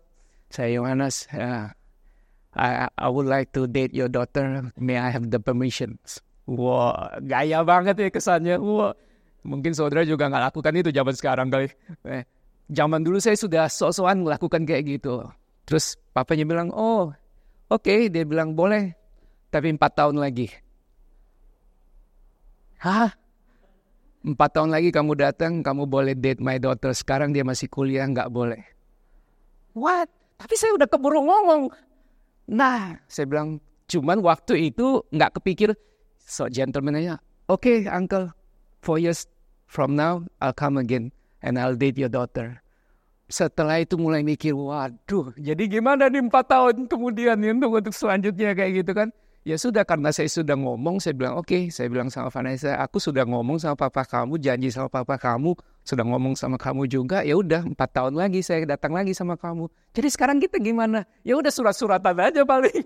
saya 0.48 0.80
Yohanes, 0.80 1.28
uh, 1.36 1.68
I, 2.56 2.88
I 2.88 3.08
would 3.08 3.28
like 3.28 3.52
to 3.54 3.68
date 3.68 3.92
your 3.92 4.08
daughter. 4.08 4.72
May 4.80 4.98
I 4.98 5.12
have 5.12 5.28
the 5.28 5.38
permission? 5.38 6.00
Wah, 6.48 7.20
gaya 7.20 7.60
banget 7.62 8.00
ya 8.00 8.08
kesannya. 8.08 8.56
Wah, 8.56 8.96
mungkin 9.44 9.76
saudara 9.76 10.02
juga 10.08 10.26
nggak 10.32 10.50
lakukan 10.50 10.72
itu 10.80 10.90
zaman 10.90 11.14
sekarang 11.14 11.48
kali. 11.52 11.68
Eh, 12.08 12.24
zaman 12.72 13.04
dulu 13.04 13.20
saya 13.20 13.36
sudah 13.36 13.68
sok-sokan 13.68 14.24
melakukan 14.24 14.64
kayak 14.64 14.98
gitu. 14.98 15.22
Terus 15.68 16.00
papanya 16.16 16.48
bilang, 16.48 16.72
oh 16.72 17.12
oke, 17.68 17.84
okay. 17.84 18.08
dia 18.08 18.24
bilang 18.24 18.56
boleh, 18.56 18.96
tapi 19.52 19.68
empat 19.70 19.92
tahun 19.94 20.16
lagi. 20.16 20.48
Hah? 22.80 23.12
Empat 24.24 24.50
tahun 24.56 24.74
lagi 24.74 24.90
kamu 24.90 25.14
datang, 25.14 25.62
kamu 25.62 25.86
boleh 25.86 26.16
date 26.16 26.42
my 26.42 26.58
daughter. 26.58 26.90
Sekarang 26.90 27.30
dia 27.30 27.46
masih 27.46 27.70
kuliah, 27.70 28.08
nggak 28.08 28.32
boleh. 28.32 28.64
What? 29.78 30.10
Tapi 30.38 30.54
saya 30.54 30.70
udah 30.78 30.86
keburu 30.86 31.26
ngomong. 31.26 31.66
Nah, 32.54 32.96
saya 33.10 33.26
bilang, 33.26 33.58
cuman 33.90 34.22
waktu 34.22 34.70
itu 34.70 35.02
nggak 35.10 35.42
kepikir. 35.42 35.74
So 36.22 36.46
gentleman 36.46 36.94
aja, 36.94 37.18
oke 37.50 37.66
okay, 37.66 37.76
uncle, 37.90 38.30
four 38.84 39.00
years 39.02 39.26
from 39.66 39.96
now 39.96 40.22
I'll 40.38 40.54
come 40.54 40.76
again 40.78 41.10
and 41.42 41.58
I'll 41.58 41.74
date 41.74 41.98
your 41.98 42.12
daughter. 42.12 42.62
Setelah 43.28 43.84
itu 43.84 44.00
mulai 44.00 44.24
mikir, 44.24 44.56
waduh, 44.56 45.36
jadi 45.36 45.68
gimana 45.68 46.08
nih 46.08 46.24
empat 46.24 46.48
tahun 46.48 46.88
kemudian 46.88 47.36
untuk 47.44 47.76
untuk 47.76 47.92
selanjutnya 47.92 48.56
kayak 48.56 48.84
gitu 48.84 48.92
kan? 48.96 49.08
Ya 49.44 49.56
sudah 49.56 49.84
karena 49.84 50.12
saya 50.12 50.28
sudah 50.28 50.56
ngomong, 50.56 51.00
saya 51.00 51.16
bilang 51.16 51.36
oke, 51.40 51.48
okay. 51.48 51.62
saya 51.72 51.88
bilang 51.88 52.12
sama 52.12 52.28
Vanessa, 52.28 52.76
aku 52.80 53.00
sudah 53.00 53.24
ngomong 53.24 53.60
sama 53.60 53.76
papa 53.76 54.04
kamu, 54.04 54.36
janji 54.40 54.68
sama 54.68 54.92
papa 54.92 55.16
kamu, 55.16 55.56
sudah 55.88 56.04
ngomong 56.04 56.36
sama 56.36 56.60
kamu 56.60 56.84
juga, 56.84 57.24
ya 57.24 57.32
udah 57.40 57.64
empat 57.64 57.96
tahun 57.96 58.20
lagi 58.20 58.44
saya 58.44 58.68
datang 58.68 58.92
lagi 58.92 59.16
sama 59.16 59.40
kamu. 59.40 59.72
Jadi 59.96 60.08
sekarang 60.12 60.36
kita 60.36 60.60
gimana? 60.60 61.08
Ya 61.24 61.40
udah 61.40 61.48
surat-suratan 61.48 62.12
aja 62.20 62.44
paling. 62.44 62.84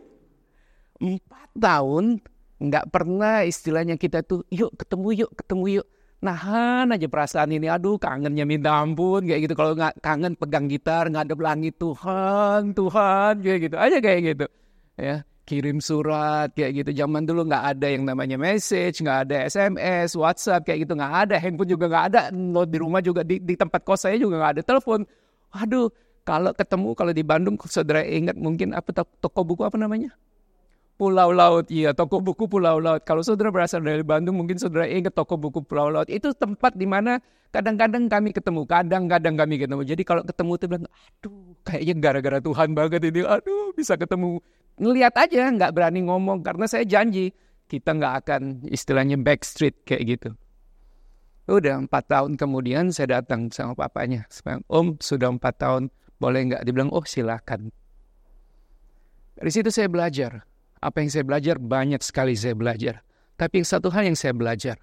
Empat 1.03 1.51
tahun 1.59 2.23
nggak 2.63 2.95
pernah 2.95 3.43
istilahnya 3.43 3.99
kita 3.99 4.23
tuh, 4.23 4.47
yuk 4.55 4.71
ketemu 4.79 5.27
yuk, 5.27 5.31
ketemu 5.35 5.83
yuk. 5.83 5.87
Nahan 6.23 6.95
aja 6.95 7.11
perasaan 7.11 7.51
ini, 7.51 7.67
aduh 7.67 7.99
kangennya 7.99 8.47
minta 8.47 8.79
ampun 8.79 9.27
kayak 9.27 9.51
gitu. 9.51 9.59
Kalau 9.59 9.75
nggak 9.75 9.99
kangen 9.99 10.39
pegang 10.39 10.71
gitar, 10.71 11.11
ngadep 11.11 11.43
langit 11.43 11.83
Tuhan, 11.83 12.71
Tuhan 12.79 13.43
kayak 13.43 13.59
gitu 13.67 13.77
aja 13.83 13.99
kayak 13.99 14.21
gitu. 14.31 14.47
Ya 14.95 15.27
kirim 15.43 15.83
surat 15.83 16.51
kayak 16.55 16.83
gitu. 16.83 16.91
Zaman 17.05 17.27
dulu 17.27 17.47
nggak 17.51 17.65
ada 17.77 17.87
yang 17.91 18.07
namanya 18.07 18.39
message, 18.39 19.03
nggak 19.03 19.19
ada 19.29 19.37
SMS, 19.51 20.15
WhatsApp 20.15 20.63
kayak 20.67 20.87
gitu 20.87 20.95
nggak 20.95 21.15
ada. 21.29 21.35
Handphone 21.39 21.71
juga 21.71 21.85
nggak 21.91 22.05
ada. 22.15 22.21
Lo 22.31 22.63
di 22.63 22.79
rumah 22.79 23.03
juga 23.03 23.27
di, 23.27 23.43
di 23.43 23.55
tempat 23.59 23.83
kos 23.83 24.07
saya 24.07 24.17
juga 24.19 24.39
nggak 24.39 24.53
ada 24.59 24.63
telepon. 24.63 25.03
Waduh, 25.53 25.91
kalau 26.23 26.55
ketemu 26.55 26.89
kalau 26.95 27.13
di 27.13 27.25
Bandung 27.27 27.57
saudara 27.67 28.07
ingat 28.07 28.39
mungkin 28.39 28.73
apa 28.73 28.95
toko 28.95 29.43
buku 29.43 29.67
apa 29.67 29.77
namanya? 29.77 30.15
Pulau 31.03 31.35
Laut, 31.35 31.67
iya 31.73 31.91
toko 31.91 32.23
buku 32.23 32.47
Pulau 32.47 32.79
Laut. 32.79 33.03
Kalau 33.03 33.27
saudara 33.27 33.51
berasal 33.51 33.83
dari 33.83 34.07
Bandung, 34.07 34.39
mungkin 34.39 34.55
saudara 34.55 34.87
ingat 34.87 35.19
toko 35.19 35.35
buku 35.35 35.65
Pulau 35.67 35.91
Laut. 35.91 36.07
Itu 36.07 36.31
tempat 36.31 36.79
di 36.79 36.87
mana 36.87 37.19
kadang-kadang 37.51 38.07
kami 38.07 38.31
ketemu, 38.31 38.63
kadang-kadang 38.71 39.35
kami 39.35 39.59
ketemu. 39.59 39.83
Jadi 39.83 40.03
kalau 40.07 40.23
ketemu 40.23 40.53
tuh 40.55 40.67
bilang, 40.71 40.87
aduh 41.19 41.52
kayaknya 41.63 41.95
gara-gara 41.99 42.39
Tuhan 42.43 42.75
banget 42.77 43.03
ini, 43.09 43.27
aduh 43.27 43.73
bisa 43.73 43.97
ketemu 43.97 44.43
ngelihat 44.77 45.15
aja 45.17 45.49
nggak 45.53 45.73
berani 45.73 46.05
ngomong 46.05 46.43
karena 46.43 46.65
saya 46.67 46.83
janji 46.83 47.31
kita 47.71 47.95
nggak 47.97 48.15
akan 48.25 48.43
istilahnya 48.69 49.21
backstreet 49.21 49.85
kayak 49.85 50.19
gitu 50.19 50.31
Udah 51.51 51.75
empat 51.83 52.07
tahun 52.07 52.39
kemudian 52.39 52.95
saya 52.95 53.19
datang 53.19 53.51
sama 53.51 53.75
papanya. 53.75 54.31
Om 54.71 55.03
sudah 55.03 55.27
empat 55.35 55.59
tahun, 55.59 55.91
boleh 56.23 56.41
nggak? 56.55 56.63
Dibilang, 56.63 56.95
oh 56.95 57.03
silakan. 57.03 57.75
Dari 59.35 59.51
situ 59.51 59.75
saya 59.75 59.91
belajar. 59.91 60.47
Apa 60.79 61.03
yang 61.03 61.11
saya 61.11 61.27
belajar? 61.27 61.59
Banyak 61.59 61.99
sekali 61.99 62.39
saya 62.39 62.55
belajar. 62.55 63.03
Tapi 63.35 63.67
satu 63.67 63.91
hal 63.91 64.07
yang 64.07 64.15
saya 64.15 64.31
belajar. 64.31 64.79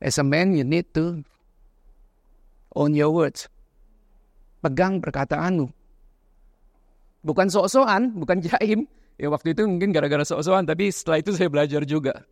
As 0.00 0.16
a 0.16 0.24
man, 0.24 0.56
you 0.56 0.64
need 0.64 0.88
to 0.96 1.20
own 2.72 2.96
your 2.96 3.12
words. 3.12 3.44
Pegang 4.60 5.00
perkataanmu. 5.00 5.66
Bukan 7.20 7.48
sok-sokan, 7.48 8.16
bukan 8.16 8.38
jaim. 8.48 8.88
Ya 9.20 9.28
waktu 9.28 9.52
itu 9.52 9.68
mungkin 9.68 9.92
gara-gara 9.92 10.24
sok-sokan, 10.24 10.64
tapi 10.64 10.88
setelah 10.88 11.20
itu 11.20 11.36
saya 11.36 11.52
belajar 11.52 11.84
juga 11.84 12.24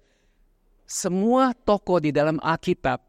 semua 0.88 1.52
tokoh 1.52 2.00
di 2.00 2.16
dalam 2.16 2.40
Alkitab 2.40 3.04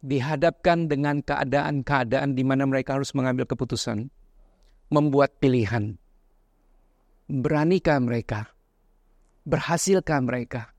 dihadapkan 0.00 0.88
dengan 0.88 1.20
keadaan-keadaan 1.20 2.32
di 2.32 2.40
mana 2.40 2.64
mereka 2.64 2.96
harus 2.96 3.12
mengambil 3.12 3.44
keputusan, 3.44 4.08
membuat 4.88 5.36
pilihan. 5.36 6.00
Beranikah 7.28 8.00
mereka? 8.00 8.48
Berhasilkah 9.44 10.24
mereka? 10.24 10.72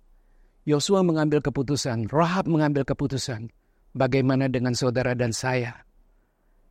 Yosua 0.66 1.06
mengambil 1.06 1.46
keputusan, 1.46 2.10
Rahab 2.10 2.50
mengambil 2.50 2.82
keputusan. 2.82 3.54
Bagaimana 3.94 4.50
dengan 4.50 4.74
saudara 4.74 5.14
dan 5.14 5.30
saya? 5.30 5.86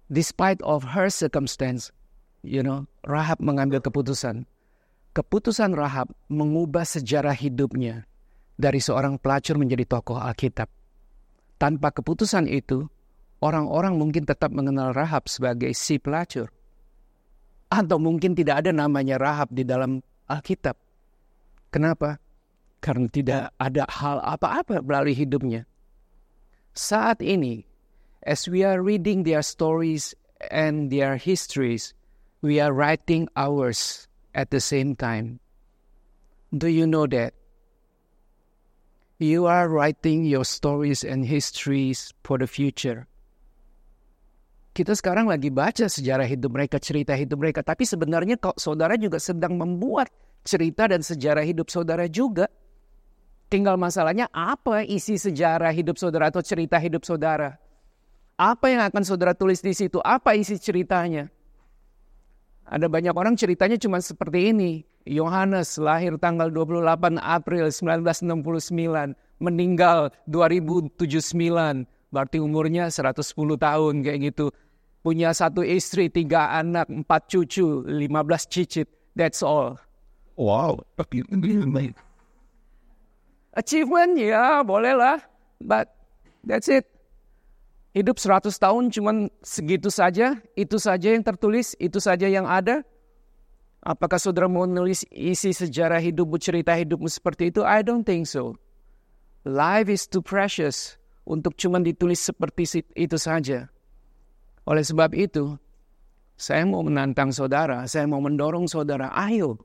Despite 0.08 0.64
of 0.64 0.96
her 0.96 1.12
circumstance, 1.12 1.92
you 2.40 2.64
know, 2.64 2.88
Rahab 3.04 3.44
mengambil 3.44 3.84
keputusan. 3.84 4.48
Keputusan 5.12 5.76
Rahab 5.76 6.08
mengubah 6.32 6.88
sejarah 6.88 7.36
hidupnya 7.36 8.08
dari 8.56 8.80
seorang 8.80 9.20
pelacur 9.20 9.60
menjadi 9.60 9.84
tokoh 9.84 10.16
Alkitab. 10.16 10.72
Tanpa 11.60 11.92
keputusan 11.92 12.48
itu, 12.48 12.88
orang-orang 13.44 14.00
mungkin 14.00 14.24
tetap 14.24 14.48
mengenal 14.48 14.96
Rahab 14.96 15.28
sebagai 15.28 15.76
si 15.76 16.00
pelacur. 16.00 16.48
Atau 17.68 18.00
mungkin 18.00 18.32
tidak 18.32 18.64
ada 18.64 18.72
namanya 18.72 19.20
Rahab 19.20 19.52
di 19.52 19.60
dalam 19.60 20.00
Alkitab. 20.24 20.80
Kenapa? 21.68 22.16
Karena 22.80 23.12
tidak 23.12 23.52
ada 23.60 23.84
hal 23.92 24.24
apa-apa 24.24 24.80
melalui 24.80 25.12
hidupnya. 25.12 25.68
Saat 26.72 27.20
ini, 27.20 27.67
as 28.22 28.48
we 28.48 28.64
are 28.64 28.82
reading 28.82 29.22
their 29.22 29.42
stories 29.42 30.14
and 30.50 30.90
their 30.90 31.16
histories, 31.16 31.94
we 32.42 32.60
are 32.60 32.72
writing 32.72 33.28
ours 33.36 34.08
at 34.34 34.50
the 34.50 34.60
same 34.60 34.96
time. 34.96 35.40
Do 36.50 36.68
you 36.68 36.86
know 36.86 37.06
that 37.06 37.34
You 39.18 39.50
are 39.50 39.66
writing 39.66 40.22
your 40.22 40.46
stories 40.46 41.02
and 41.02 41.26
histories 41.26 42.14
for 42.22 42.38
the 42.38 42.46
future. 42.46 43.10
Kita 44.70 44.94
sekarang 44.94 45.26
lagi 45.26 45.50
baca 45.50 45.90
sejarah 45.90 46.22
hidup 46.22 46.54
mereka, 46.54 46.78
cerita 46.78 47.18
hidup 47.18 47.34
mereka. 47.42 47.66
Tapi 47.66 47.82
sebenarnya 47.82 48.38
kok 48.38 48.62
saudara 48.62 48.94
juga 48.94 49.18
sedang 49.18 49.58
membuat 49.58 50.14
cerita 50.46 50.86
dan 50.86 51.02
sejarah 51.02 51.42
hidup 51.42 51.66
saudara 51.66 52.06
juga. 52.06 52.46
Tinggal 53.50 53.74
masalahnya 53.74 54.30
apa 54.30 54.86
isi 54.86 55.18
sejarah 55.18 55.74
hidup 55.74 55.98
saudara 55.98 56.30
atau 56.30 56.38
cerita 56.38 56.78
hidup 56.78 57.02
saudara. 57.02 57.58
Apa 58.38 58.70
yang 58.70 58.86
akan 58.86 59.02
saudara 59.02 59.34
tulis 59.34 59.58
di 59.58 59.74
situ? 59.74 59.98
Apa 59.98 60.38
isi 60.38 60.54
ceritanya? 60.62 61.26
Ada 62.70 62.86
banyak 62.86 63.10
orang 63.10 63.34
ceritanya 63.34 63.74
cuma 63.74 63.98
seperti 63.98 64.54
ini. 64.54 64.86
Yohanes 65.08 65.74
lahir 65.80 66.14
tanggal 66.22 66.46
28 66.46 67.18
April 67.18 67.66
1969, 67.66 69.18
meninggal 69.42 70.14
2079, 70.30 71.02
berarti 72.14 72.38
umurnya 72.38 72.86
110 72.92 73.58
tahun 73.58 73.94
kayak 74.06 74.18
gitu. 74.30 74.54
Punya 75.02 75.34
satu 75.34 75.66
istri, 75.66 76.06
tiga 76.06 76.54
anak, 76.54 76.86
empat 76.86 77.26
cucu, 77.26 77.82
15 77.88 78.46
cicit. 78.46 78.86
That's 79.18 79.42
all. 79.42 79.82
Wow. 80.38 80.86
Achievement 83.58 84.14
ya 84.14 84.62
boleh 84.62 84.94
lah. 84.94 85.18
But 85.58 85.90
that's 86.46 86.70
it. 86.70 86.97
Hidup 87.98 88.22
100 88.22 88.54
tahun 88.54 88.94
cuman 88.94 89.26
segitu 89.42 89.90
saja, 89.90 90.38
itu 90.54 90.78
saja 90.78 91.18
yang 91.18 91.26
tertulis, 91.26 91.74
itu 91.82 91.98
saja 91.98 92.30
yang 92.30 92.46
ada. 92.46 92.86
Apakah 93.82 94.22
saudara 94.22 94.46
mau 94.46 94.70
nulis 94.70 95.02
isi 95.10 95.50
sejarah 95.50 95.98
hidupmu, 95.98 96.38
cerita 96.38 96.78
hidupmu 96.78 97.10
seperti 97.10 97.50
itu? 97.50 97.66
I 97.66 97.82
don't 97.82 98.06
think 98.06 98.30
so. 98.30 98.54
Life 99.42 99.90
is 99.90 100.06
too 100.06 100.22
precious 100.22 100.94
untuk 101.26 101.58
cuman 101.58 101.82
ditulis 101.82 102.22
seperti 102.22 102.86
itu 102.94 103.18
saja. 103.18 103.66
Oleh 104.62 104.86
sebab 104.86 105.10
itu, 105.18 105.58
saya 106.38 106.62
mau 106.70 106.86
menantang 106.86 107.34
saudara, 107.34 107.82
saya 107.90 108.06
mau 108.06 108.22
mendorong 108.22 108.70
saudara, 108.70 109.10
ayo, 109.10 109.58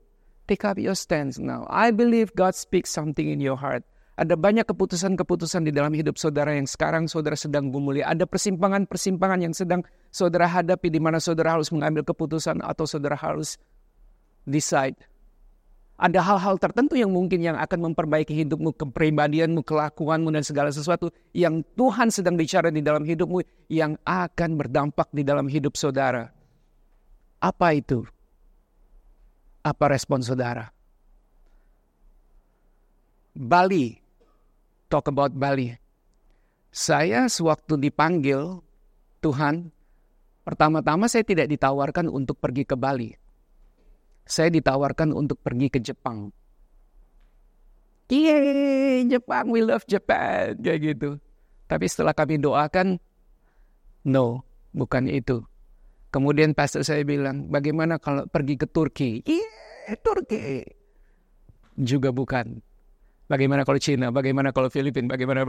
take 0.50 0.66
up 0.66 0.74
your 0.74 0.98
stance 0.98 1.38
now. 1.38 1.70
I 1.70 1.94
believe 1.94 2.34
God 2.34 2.58
speaks 2.58 2.90
something 2.90 3.30
in 3.30 3.38
your 3.38 3.54
heart. 3.54 3.86
Ada 4.14 4.38
banyak 4.38 4.62
keputusan-keputusan 4.70 5.66
di 5.66 5.74
dalam 5.74 5.90
hidup 5.90 6.14
saudara 6.14 6.54
yang 6.54 6.70
sekarang 6.70 7.10
saudara 7.10 7.34
sedang 7.34 7.74
gumuli. 7.74 7.98
Ada 7.98 8.30
persimpangan-persimpangan 8.30 9.42
yang 9.42 9.50
sedang 9.50 9.82
saudara 10.14 10.46
hadapi 10.46 10.86
di 10.86 11.02
mana 11.02 11.18
saudara 11.18 11.58
harus 11.58 11.74
mengambil 11.74 12.06
keputusan 12.06 12.62
atau 12.62 12.86
saudara 12.86 13.18
harus 13.18 13.58
decide. 14.46 14.94
Ada 15.98 16.22
hal-hal 16.22 16.62
tertentu 16.62 16.94
yang 16.94 17.10
mungkin 17.10 17.42
yang 17.42 17.58
akan 17.58 17.90
memperbaiki 17.90 18.34
hidupmu, 18.34 18.74
kepribadianmu, 18.78 19.66
kelakuanmu, 19.66 20.30
dan 20.30 20.46
segala 20.46 20.70
sesuatu 20.70 21.10
yang 21.34 21.66
Tuhan 21.74 22.10
sedang 22.14 22.38
bicara 22.38 22.70
di 22.70 22.82
dalam 22.82 23.02
hidupmu 23.02 23.42
yang 23.66 23.98
akan 24.06 24.50
berdampak 24.58 25.10
di 25.10 25.26
dalam 25.26 25.50
hidup 25.50 25.74
saudara. 25.74 26.30
Apa 27.42 27.74
itu? 27.74 28.06
Apa 29.66 29.90
respon 29.90 30.22
saudara? 30.22 30.70
Bali 33.34 34.03
talk 34.94 35.10
about 35.10 35.34
Bali. 35.34 35.74
Saya 36.70 37.26
sewaktu 37.26 37.82
dipanggil 37.82 38.62
Tuhan, 39.18 39.74
pertama-tama 40.46 41.10
saya 41.10 41.26
tidak 41.26 41.50
ditawarkan 41.50 42.06
untuk 42.06 42.38
pergi 42.38 42.62
ke 42.62 42.78
Bali. 42.78 43.10
Saya 44.22 44.54
ditawarkan 44.54 45.10
untuk 45.10 45.42
pergi 45.42 45.66
ke 45.66 45.82
Jepang. 45.82 46.30
Yeay, 48.06 49.10
Jepang, 49.10 49.50
we 49.50 49.66
love 49.66 49.82
Japan, 49.90 50.54
kayak 50.62 50.78
gitu. 50.94 51.18
Tapi 51.66 51.90
setelah 51.90 52.14
kami 52.14 52.38
doakan, 52.38 53.02
no, 54.06 54.46
bukan 54.70 55.10
itu. 55.10 55.42
Kemudian 56.14 56.54
pastor 56.54 56.86
saya 56.86 57.02
bilang, 57.02 57.50
bagaimana 57.50 57.98
kalau 57.98 58.30
pergi 58.30 58.54
ke 58.54 58.70
Turki? 58.70 59.26
Iya, 59.26 59.98
Turki. 59.98 60.62
Juga 61.74 62.14
bukan. 62.14 62.62
Bagaimana 63.34 63.66
kalau 63.66 63.82
Cina? 63.82 64.14
Bagaimana 64.14 64.54
kalau 64.54 64.70
Filipina? 64.70 65.10
Bagaimana 65.18 65.42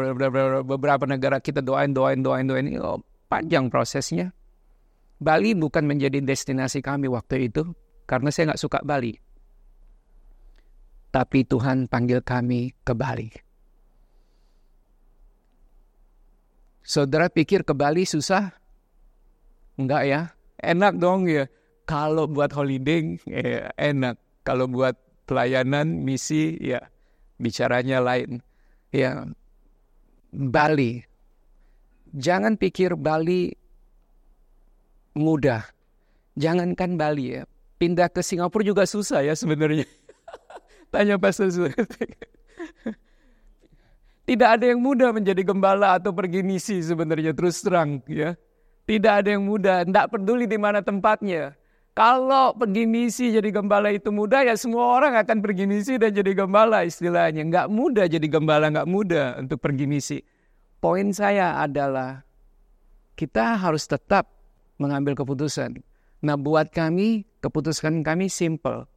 beberapa 0.65 1.05
negara 1.05 1.37
kita 1.37 1.61
doain, 1.61 1.93
doain, 1.93 2.17
doain, 2.25 2.49
doain. 2.49 2.65
Oh, 2.81 2.97
panjang 3.29 3.69
prosesnya. 3.69 4.33
Bali 5.21 5.53
bukan 5.53 5.85
menjadi 5.85 6.17
destinasi 6.17 6.81
kami 6.81 7.05
waktu 7.05 7.45
itu 7.45 7.77
karena 8.09 8.33
saya 8.33 8.49
nggak 8.49 8.61
suka 8.65 8.81
Bali. 8.81 9.13
Tapi 11.13 11.45
Tuhan 11.45 11.85
panggil 11.85 12.25
kami 12.25 12.73
ke 12.81 12.97
Bali. 12.97 13.29
Saudara 16.81 17.29
pikir 17.29 17.61
ke 17.61 17.77
Bali 17.77 18.09
susah? 18.09 18.49
Enggak 19.77 20.09
ya? 20.09 20.21
Enak 20.57 20.97
dong 20.97 21.29
ya. 21.29 21.45
Kalau 21.85 22.25
buat 22.25 22.49
holiday 22.49 23.13
ya 23.29 23.69
enak. 23.77 24.17
Kalau 24.41 24.65
buat 24.65 24.97
pelayanan, 25.29 26.01
misi 26.01 26.57
ya 26.57 26.81
bicaranya 27.39 27.99
lain. 28.01 28.39
Ya, 28.91 29.27
Bali. 30.31 31.03
Jangan 32.15 32.55
pikir 32.55 32.95
Bali 32.95 33.51
mudah. 35.15 35.63
Jangankan 36.35 36.99
Bali 36.99 37.39
ya. 37.39 37.43
Pindah 37.75 38.07
ke 38.07 38.23
Singapura 38.23 38.63
juga 38.63 38.83
susah 38.87 39.23
ya 39.23 39.35
sebenarnya. 39.35 39.83
Tanya 40.91 41.19
Pastor 41.19 41.51
Tidak 44.25 44.49
ada 44.49 44.65
yang 44.65 44.81
mudah 44.81 45.13
menjadi 45.13 45.45
gembala 45.45 46.01
atau 46.01 46.09
pergi 46.09 46.41
misi 46.41 46.81
sebenarnya 46.81 47.35
terus 47.35 47.61
terang 47.61 48.01
ya. 48.09 48.33
Tidak 48.85 49.13
ada 49.21 49.33
yang 49.33 49.45
mudah, 49.45 49.85
tidak 49.85 50.13
peduli 50.13 50.45
di 50.45 50.57
mana 50.61 50.81
tempatnya. 50.81 51.57
Kalau 51.95 52.51
pergi 52.51 52.83
misi 52.83 53.31
jadi 53.31 53.55
gembala 53.55 53.87
itu 53.87 54.11
mudah, 54.11 54.43
ya 54.43 54.59
semua 54.59 54.99
orang 54.99 55.15
akan 55.15 55.39
pergi 55.39 55.63
misi 55.63 55.95
dan 55.95 56.11
jadi 56.11 56.35
gembala 56.35 56.83
istilahnya. 56.83 57.47
Nggak 57.47 57.71
mudah 57.71 58.03
jadi 58.11 58.27
gembala, 58.27 58.67
nggak 58.67 58.89
mudah 58.91 59.39
untuk 59.39 59.63
pergi 59.63 59.87
misi. 59.87 60.19
Poin 60.83 61.15
saya 61.15 61.55
adalah 61.63 62.27
kita 63.15 63.55
harus 63.55 63.87
tetap 63.87 64.27
mengambil 64.75 65.15
keputusan. 65.15 65.79
Nah 66.19 66.35
buat 66.35 66.67
kami, 66.75 67.23
keputusan 67.39 68.03
kami 68.03 68.27
simple. 68.27 68.91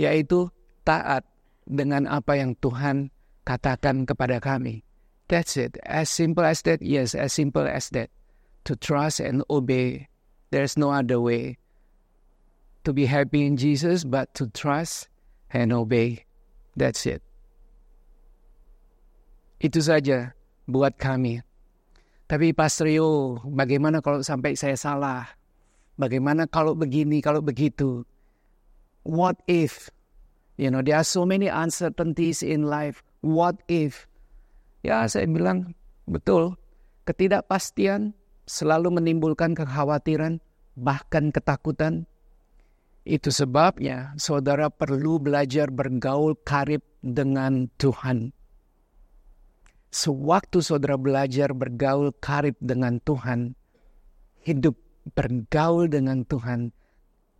Yaitu 0.00 0.48
taat 0.88 1.28
dengan 1.68 2.08
apa 2.08 2.40
yang 2.40 2.56
Tuhan 2.64 3.12
katakan 3.44 4.08
kepada 4.08 4.40
kami. 4.40 4.80
That's 5.28 5.60
it. 5.60 5.76
As 5.84 6.08
simple 6.08 6.48
as 6.48 6.64
that. 6.64 6.80
Yes, 6.80 7.12
as 7.12 7.36
simple 7.36 7.68
as 7.68 7.92
that. 7.92 8.08
To 8.64 8.72
trust 8.80 9.20
and 9.20 9.44
obey. 9.52 10.08
There's 10.48 10.80
no 10.80 10.88
other 10.88 11.20
way 11.20 11.59
to 12.84 12.90
be 12.92 13.04
happy 13.04 13.44
in 13.44 13.56
Jesus, 13.56 14.04
but 14.04 14.32
to 14.36 14.48
trust 14.50 15.08
and 15.52 15.72
obey. 15.72 16.24
That's 16.76 17.04
it. 17.04 17.20
Itu 19.60 19.84
saja 19.84 20.32
buat 20.64 20.96
kami. 20.96 21.44
Tapi 22.30 22.54
Pastor 22.54 22.88
Yo, 22.88 23.42
bagaimana 23.42 24.00
kalau 24.00 24.22
sampai 24.22 24.54
saya 24.54 24.78
salah? 24.78 25.26
Bagaimana 26.00 26.48
kalau 26.48 26.72
begini, 26.72 27.20
kalau 27.20 27.42
begitu? 27.44 28.06
What 29.02 29.42
if? 29.50 29.90
You 30.60 30.68
know, 30.68 30.80
there 30.80 30.96
are 30.96 31.08
so 31.08 31.24
many 31.24 31.50
uncertainties 31.50 32.40
in 32.40 32.68
life. 32.68 33.04
What 33.20 33.60
if? 33.68 34.08
Ya, 34.80 35.04
saya 35.10 35.28
bilang 35.28 35.76
betul. 36.08 36.56
Ketidakpastian 37.04 38.16
selalu 38.48 38.96
menimbulkan 38.96 39.52
kekhawatiran, 39.52 40.40
bahkan 40.78 41.32
ketakutan. 41.32 42.09
Itu 43.04 43.32
sebabnya 43.32 44.12
saudara 44.20 44.68
perlu 44.68 45.16
belajar 45.18 45.72
bergaul 45.72 46.36
karib 46.44 46.84
dengan 47.00 47.72
Tuhan. 47.80 48.36
Sewaktu 49.90 50.62
saudara 50.62 50.94
belajar 50.94 51.50
bergaul 51.50 52.14
karib 52.22 52.54
dengan 52.62 53.02
Tuhan, 53.02 53.58
hidup 54.46 54.78
bergaul 55.16 55.90
dengan 55.90 56.22
Tuhan, 56.22 56.70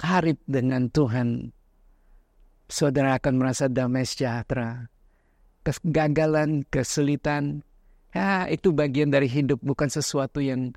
karib 0.01 0.41
dengan 0.51 0.91
Tuhan, 0.91 1.55
saudara 2.67 3.23
akan 3.23 3.35
merasa 3.39 3.71
damai 3.71 4.03
sejahtera 4.03 4.91
kegagalan, 5.65 6.65
kesulitan, 6.69 7.63
ya 8.17 8.49
itu 8.49 8.73
bagian 8.73 9.13
dari 9.13 9.29
hidup, 9.29 9.61
bukan 9.61 9.89
sesuatu 9.93 10.41
yang 10.41 10.73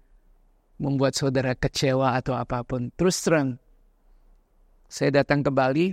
membuat 0.79 1.15
saudara 1.15 1.55
kecewa 1.55 2.19
atau 2.19 2.35
apa 2.35 2.65
pun. 2.67 2.91
Terus 2.99 3.23
terang, 3.23 3.62
saya 4.93 5.09
datang 5.09 5.41
ke 5.41 5.49
Bali, 5.49 5.89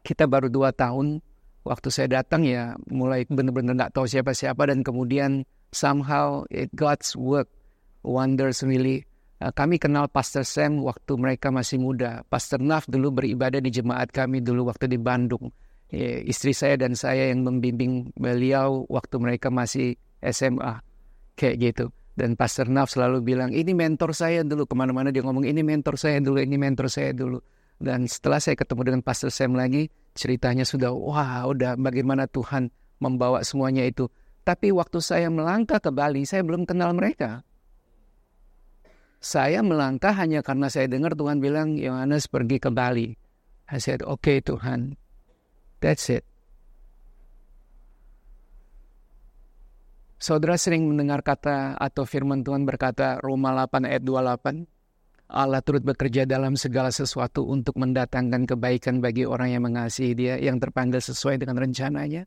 kita 0.00 0.24
baru 0.24 0.48
dua 0.48 0.72
tahun. 0.72 1.20
Waktu 1.68 1.92
saya 1.92 2.08
datang 2.08 2.48
ya 2.48 2.72
mulai 2.88 3.28
benar-benar 3.28 3.76
nggak 3.76 3.92
tahu 3.92 4.08
siapa-siapa 4.08 4.72
dan 4.72 4.80
kemudian 4.80 5.44
somehow 5.68 6.48
it 6.48 6.72
God's 6.72 7.12
work 7.12 7.52
wonders 8.00 8.64
really. 8.64 9.04
Uh, 9.44 9.52
kami 9.52 9.76
kenal 9.76 10.08
Pastor 10.08 10.48
Sam 10.48 10.80
waktu 10.80 11.20
mereka 11.20 11.52
masih 11.52 11.76
muda. 11.76 12.24
Pastor 12.32 12.64
Naf 12.64 12.88
dulu 12.88 13.20
beribadah 13.20 13.60
di 13.60 13.68
jemaat 13.68 14.08
kami 14.08 14.40
dulu 14.40 14.72
waktu 14.72 14.88
di 14.88 14.96
Bandung 14.96 15.52
istri 15.92 16.52
saya 16.52 16.76
dan 16.76 16.92
saya 16.92 17.32
yang 17.32 17.48
membimbing 17.48 18.12
beliau 18.12 18.84
waktu 18.92 19.16
mereka 19.16 19.48
masih 19.48 19.96
SMA 20.20 20.84
kayak 21.32 21.56
gitu 21.64 21.88
dan 22.12 22.36
Pastor 22.36 22.68
Naf 22.68 22.92
selalu 22.92 23.24
bilang 23.24 23.56
ini 23.56 23.72
mentor 23.72 24.12
saya 24.12 24.44
dulu 24.44 24.68
ke 24.68 24.74
mana-mana 24.76 25.08
dia 25.08 25.24
ngomong 25.24 25.48
ini 25.48 25.64
mentor 25.64 25.96
saya 25.96 26.20
dulu 26.20 26.44
ini 26.44 26.60
mentor 26.60 26.92
saya 26.92 27.16
dulu 27.16 27.40
dan 27.78 28.10
setelah 28.10 28.42
saya 28.42 28.58
ketemu 28.58 28.92
dengan 28.92 29.02
Pastor 29.06 29.30
Sam 29.30 29.54
lagi 29.54 29.90
ceritanya 30.14 30.66
sudah 30.66 30.90
wah 30.90 31.46
udah 31.46 31.78
bagaimana 31.78 32.26
Tuhan 32.26 32.74
membawa 32.98 33.46
semuanya 33.46 33.86
itu 33.86 34.10
tapi 34.42 34.74
waktu 34.74 34.98
saya 34.98 35.30
melangkah 35.30 35.78
ke 35.78 35.90
Bali 35.94 36.26
saya 36.26 36.42
belum 36.42 36.66
kenal 36.66 36.94
mereka 36.94 37.46
saya 39.18 39.62
melangkah 39.62 40.14
hanya 40.14 40.42
karena 40.42 40.70
saya 40.70 40.86
dengar 40.90 41.14
Tuhan 41.14 41.38
bilang 41.42 41.78
Yohanes 41.78 42.26
pergi 42.26 42.58
ke 42.58 42.70
Bali 42.70 43.14
I 43.70 43.78
said 43.78 44.02
oke 44.02 44.22
okay, 44.26 44.38
Tuhan 44.42 44.98
That's 45.78 46.10
it. 46.10 46.26
Saudara 50.18 50.58
sering 50.58 50.90
mendengar 50.90 51.22
kata 51.22 51.78
atau 51.78 52.02
firman 52.02 52.42
Tuhan 52.42 52.66
berkata 52.66 53.22
Roma 53.22 53.54
8 53.54 53.86
ayat 53.86 54.02
28. 54.02 54.66
Allah 55.28 55.60
turut 55.60 55.84
bekerja 55.84 56.24
dalam 56.24 56.56
segala 56.56 56.88
sesuatu 56.88 57.44
untuk 57.44 57.76
mendatangkan 57.76 58.48
kebaikan 58.48 59.04
bagi 59.04 59.28
orang 59.28 59.52
yang 59.52 59.68
mengasihi 59.68 60.16
dia, 60.16 60.34
yang 60.40 60.56
terpanggil 60.56 61.04
sesuai 61.04 61.44
dengan 61.44 61.60
rencananya. 61.60 62.24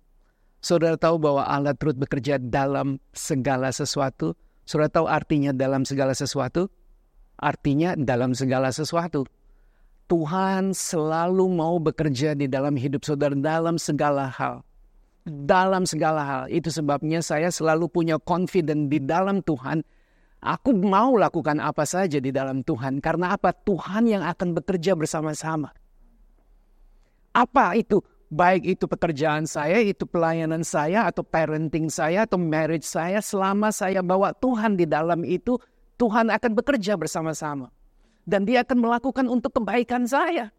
Saudara 0.62 0.94
tahu 0.94 1.18
bahwa 1.18 1.42
Allah 1.42 1.74
turut 1.74 1.98
bekerja 1.98 2.38
dalam 2.38 3.02
segala 3.18 3.74
sesuatu. 3.74 4.38
Saudara 4.70 4.94
tahu 4.94 5.10
artinya 5.10 5.50
dalam 5.50 5.82
segala 5.82 6.14
sesuatu? 6.14 6.70
Artinya 7.42 7.98
dalam 7.98 8.38
segala 8.38 8.70
sesuatu. 8.70 9.26
Tuhan 10.06 10.78
selalu 10.78 11.58
mau 11.58 11.82
bekerja 11.82 12.38
di 12.38 12.46
dalam 12.46 12.78
hidup 12.78 13.02
saudara 13.02 13.34
dalam 13.34 13.82
segala 13.82 14.30
hal. 14.30 14.62
Dalam 15.26 15.90
segala 15.90 16.22
hal. 16.22 16.44
Itu 16.54 16.70
sebabnya 16.70 17.26
saya 17.26 17.50
selalu 17.50 17.90
punya 17.90 18.22
confident 18.22 18.94
di 18.94 19.02
dalam 19.02 19.42
Tuhan. 19.42 19.82
Aku 20.42 20.74
mau 20.74 21.14
lakukan 21.22 21.62
apa 21.62 21.86
saja 21.86 22.18
di 22.18 22.34
dalam 22.34 22.66
Tuhan. 22.66 22.98
Karena 22.98 23.38
apa? 23.38 23.54
Tuhan 23.54 24.10
yang 24.10 24.26
akan 24.26 24.58
bekerja 24.58 24.98
bersama-sama. 24.98 25.70
Apa 27.30 27.78
itu? 27.78 28.02
Baik 28.32 28.80
itu 28.80 28.88
pekerjaan 28.88 29.44
saya, 29.44 29.84
itu 29.84 30.08
pelayanan 30.08 30.64
saya, 30.64 31.04
atau 31.04 31.22
parenting 31.22 31.92
saya, 31.92 32.24
atau 32.26 32.40
marriage 32.40 32.88
saya. 32.88 33.20
Selama 33.20 33.70
saya 33.70 34.00
bawa 34.02 34.34
Tuhan 34.34 34.80
di 34.80 34.88
dalam 34.88 35.22
itu, 35.28 35.60
Tuhan 36.02 36.34
akan 36.34 36.52
bekerja 36.58 36.98
bersama-sama 36.98 37.70
dan 38.26 38.46
dia 38.46 38.66
akan 38.66 38.78
melakukan 38.82 39.26
untuk 39.30 39.62
kebaikan 39.62 40.10
saya. 40.10 40.50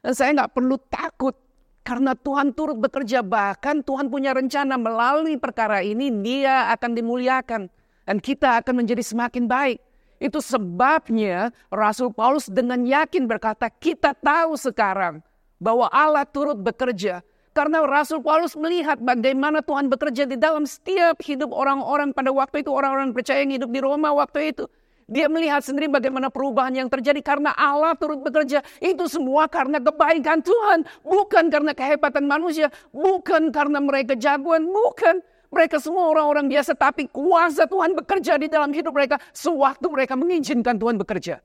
Dan 0.00 0.12
saya 0.16 0.30
nggak 0.32 0.56
perlu 0.56 0.80
takut 0.88 1.36
karena 1.84 2.16
Tuhan 2.16 2.56
turut 2.56 2.80
bekerja 2.80 3.20
bahkan 3.20 3.84
Tuhan 3.84 4.08
punya 4.08 4.32
rencana 4.32 4.76
melalui 4.80 5.36
perkara 5.36 5.84
ini 5.84 6.12
dia 6.24 6.72
akan 6.72 6.96
dimuliakan 6.96 7.68
dan 8.08 8.24
kita 8.24 8.64
akan 8.64 8.80
menjadi 8.80 9.04
semakin 9.04 9.44
baik. 9.44 9.84
Itu 10.16 10.40
sebabnya 10.40 11.52
Rasul 11.68 12.08
Paulus 12.10 12.48
dengan 12.48 12.80
yakin 12.88 13.28
berkata 13.28 13.68
kita 13.68 14.16
tahu 14.16 14.56
sekarang 14.56 15.20
bahwa 15.60 15.92
Allah 15.92 16.24
turut 16.24 16.56
bekerja 16.56 17.20
karena 17.52 17.84
Rasul 17.84 18.24
Paulus 18.24 18.56
melihat 18.56 18.96
bagaimana 18.98 19.60
Tuhan 19.60 19.92
bekerja 19.92 20.24
di 20.24 20.40
dalam 20.40 20.64
setiap 20.64 21.20
hidup 21.22 21.52
orang-orang 21.52 22.16
pada 22.16 22.32
waktu 22.32 22.64
itu 22.64 22.72
orang-orang 22.72 23.12
percaya 23.12 23.44
yang 23.44 23.54
hidup 23.60 23.70
di 23.70 23.78
Roma 23.78 24.10
waktu 24.10 24.56
itu 24.56 24.66
dia 25.08 25.24
melihat 25.30 25.64
sendiri 25.64 25.88
bagaimana 25.88 26.28
perubahan 26.28 26.74
yang 26.76 26.88
terjadi 26.92 27.24
karena 27.24 27.56
Allah 27.56 27.96
turut 27.96 28.20
bekerja. 28.20 28.60
Itu 28.76 29.08
semua 29.08 29.48
karena 29.48 29.80
kebaikan 29.80 30.44
Tuhan. 30.44 30.84
Bukan 31.00 31.48
karena 31.48 31.72
kehebatan 31.72 32.28
manusia. 32.28 32.68
Bukan 32.92 33.48
karena 33.48 33.80
mereka 33.80 34.12
jagoan. 34.20 34.68
Bukan. 34.68 35.24
Mereka 35.48 35.80
semua 35.80 36.12
orang-orang 36.12 36.46
biasa. 36.48 36.76
Tapi 36.76 37.08
kuasa 37.08 37.64
Tuhan 37.64 37.96
bekerja 37.96 38.36
di 38.36 38.48
dalam 38.52 38.70
hidup 38.72 38.92
mereka. 38.92 39.16
Sewaktu 39.32 39.86
mereka 39.88 40.14
mengizinkan 40.14 40.76
Tuhan 40.76 41.00
bekerja. 41.00 41.40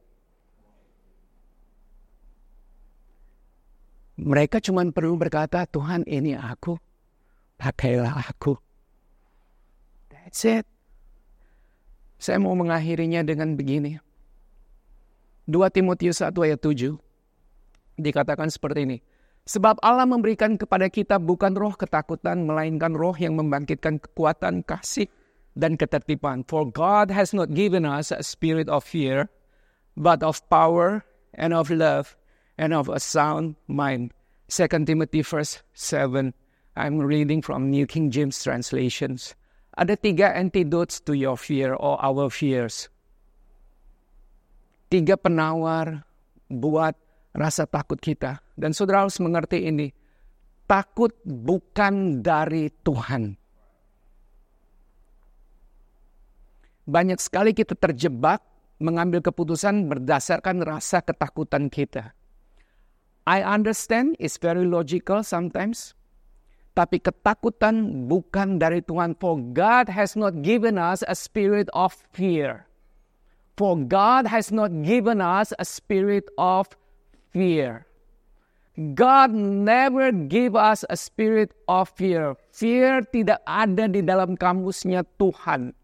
Mereka 4.19 4.61
cuma 4.61 4.85
perlu 4.93 5.17
berkata, 5.17 5.65
Tuhan 5.65 6.05
ini 6.05 6.37
aku. 6.37 6.77
Pakailah 7.57 8.27
aku. 8.29 8.59
That's 10.11 10.45
it. 10.45 10.65
Saya 12.21 12.39
mau 12.39 12.55
mengakhirinya 12.55 13.19
dengan 13.25 13.57
begini. 13.59 13.99
2 15.43 15.75
Timotius 15.75 16.23
1 16.23 16.31
ayat 16.39 16.59
7 16.63 16.95
dikatakan 17.99 18.47
seperti 18.47 18.87
ini. 18.87 18.97
Sebab 19.43 19.83
Allah 19.83 20.07
memberikan 20.07 20.55
kepada 20.55 20.87
kita 20.87 21.19
bukan 21.19 21.51
roh 21.51 21.75
ketakutan, 21.75 22.47
melainkan 22.47 22.95
roh 22.95 23.11
yang 23.19 23.35
membangkitkan 23.35 23.99
kekuatan, 23.99 24.63
kasih, 24.63 25.11
dan 25.59 25.75
ketertiban. 25.75 26.47
For 26.47 26.63
God 26.63 27.11
has 27.11 27.35
not 27.35 27.51
given 27.51 27.83
us 27.83 28.15
a 28.15 28.23
spirit 28.23 28.71
of 28.71 28.87
fear, 28.87 29.27
but 29.99 30.23
of 30.23 30.39
power 30.47 31.03
and 31.35 31.51
of 31.51 31.67
love 31.67 32.15
and 32.55 32.71
of 32.71 32.87
a 32.87 33.03
sound 33.03 33.59
mind. 33.67 34.15
2 34.47 34.87
Timothy 34.87 35.19
1 35.19 35.59
7. 35.75 36.31
I'm 36.79 36.97
reading 37.03 37.43
from 37.43 37.69
New 37.69 37.85
King 37.85 38.09
James 38.15 38.39
translations. 38.39 39.35
Ada 39.75 39.97
tiga 39.97 40.31
antidotes 40.33 41.01
to 41.03 41.13
your 41.17 41.35
fear 41.35 41.73
or 41.75 41.97
our 41.99 42.29
fears. 42.31 42.87
Tiga 44.87 45.17
penawar 45.17 46.05
buat 46.47 46.93
rasa 47.33 47.65
takut 47.65 47.97
kita. 47.97 48.39
Dan 48.53 48.71
saudara 48.71 49.05
harus 49.05 49.17
mengerti 49.19 49.65
ini. 49.65 49.89
Takut 50.63 51.11
bukan 51.27 52.23
dari 52.23 52.71
Tuhan. 52.71 53.35
Banyak 56.83 57.19
sekali 57.19 57.51
kita 57.51 57.75
terjebak 57.75 58.39
mengambil 58.79 59.23
keputusan 59.23 59.87
berdasarkan 59.87 60.63
rasa 60.63 61.03
ketakutan 61.03 61.67
kita. 61.67 62.15
I 63.23 63.39
understand 63.39 64.19
it's 64.19 64.35
very 64.35 64.67
logical 64.67 65.23
sometimes. 65.23 65.95
Tapi 66.73 66.99
ketakutan 66.99 68.09
bukan 68.09 68.59
dari 68.59 68.83
Tuhan. 68.83 69.15
For 69.21 69.39
God 69.39 69.87
has 69.87 70.17
not 70.17 70.43
given 70.43 70.75
us 70.75 71.05
a 71.05 71.15
spirit 71.15 71.69
of 71.71 71.95
fear. 72.11 72.67
For 73.53 73.77
God 73.77 74.25
has 74.25 74.49
not 74.49 74.73
given 74.81 75.21
us 75.21 75.53
a 75.61 75.63
spirit 75.63 76.25
of 76.41 76.73
fear. 77.33 77.89
God 78.97 79.33
never 79.37 80.09
give 80.09 80.57
us 80.57 80.81
a 80.89 80.97
spirit 80.97 81.53
of 81.69 81.93
fear. 81.93 82.33
Fear 82.49 83.05
tidak 83.13 83.41
ada 83.45 83.85
di 83.85 84.01
dalam 84.01 84.33
kamusnya 84.33 85.05
Tuhan. 85.21 85.77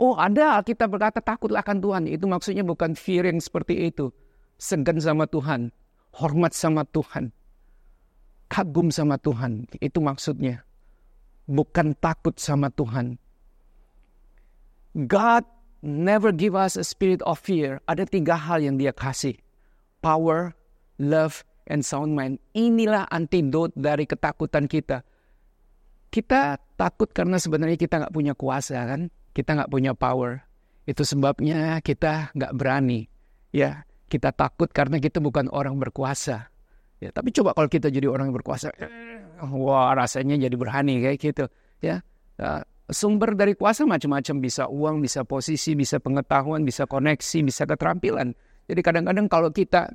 Oh 0.00 0.16
ada 0.16 0.64
kita 0.64 0.88
berkata 0.88 1.20
takutlah 1.20 1.60
akan 1.60 1.78
Tuhan. 1.84 2.04
Itu 2.08 2.24
maksudnya 2.24 2.64
bukan 2.64 2.96
fear 2.96 3.28
yang 3.28 3.44
seperti 3.44 3.92
itu. 3.92 4.08
Segan 4.56 4.96
sama 4.96 5.28
Tuhan. 5.28 5.68
Hormat 6.16 6.56
sama 6.56 6.88
Tuhan. 6.88 7.28
Kagum 8.48 8.88
sama 8.88 9.20
Tuhan. 9.20 9.68
Itu 9.84 10.00
maksudnya. 10.00 10.64
Bukan 11.44 11.92
takut 12.00 12.40
sama 12.40 12.72
Tuhan. 12.72 13.20
God 14.96 15.44
never 15.84 16.32
give 16.32 16.56
us 16.56 16.80
a 16.80 16.86
spirit 16.86 17.20
of 17.28 17.36
fear. 17.36 17.84
Ada 17.84 18.08
tiga 18.08 18.40
hal 18.40 18.64
yang 18.64 18.80
dia 18.80 18.96
kasih. 18.96 19.36
Power, 20.04 20.52
love, 21.00 21.40
and 21.64 21.80
sound 21.80 22.12
mind. 22.12 22.36
Inilah 22.52 23.08
antidot 23.08 23.72
dari 23.72 24.04
ketakutan 24.04 24.68
kita. 24.68 25.00
Kita 26.12 26.60
takut 26.76 27.08
karena 27.10 27.40
sebenarnya 27.40 27.80
kita 27.80 28.04
nggak 28.04 28.14
punya 28.14 28.36
kuasa 28.36 28.84
kan, 28.84 29.08
kita 29.32 29.56
nggak 29.56 29.72
punya 29.72 29.96
power. 29.96 30.44
Itu 30.84 31.02
sebabnya 31.02 31.80
kita 31.80 32.36
nggak 32.36 32.52
berani. 32.52 33.08
Ya, 33.50 33.88
kita 34.12 34.30
takut 34.30 34.70
karena 34.70 35.00
kita 35.00 35.18
bukan 35.18 35.48
orang 35.50 35.80
berkuasa. 35.80 36.52
Ya, 37.02 37.10
tapi 37.10 37.34
coba 37.34 37.56
kalau 37.56 37.66
kita 37.66 37.90
jadi 37.90 38.06
orang 38.06 38.30
yang 38.30 38.36
berkuasa, 38.38 38.70
wah 39.50 39.90
rasanya 39.96 40.38
jadi 40.38 40.54
berani 40.54 41.02
kayak 41.02 41.18
gitu. 41.18 41.44
Ya, 41.82 42.04
uh, 42.38 42.62
sumber 42.92 43.34
dari 43.34 43.58
kuasa 43.58 43.82
macam-macam 43.88 44.36
bisa 44.38 44.70
uang, 44.70 45.02
bisa 45.02 45.26
posisi, 45.26 45.74
bisa 45.74 45.98
pengetahuan, 45.98 46.62
bisa 46.62 46.86
koneksi, 46.86 47.38
bisa 47.42 47.66
keterampilan. 47.66 48.36
Jadi 48.64 48.80
kadang-kadang 48.80 49.26
kalau 49.28 49.52
kita 49.52 49.92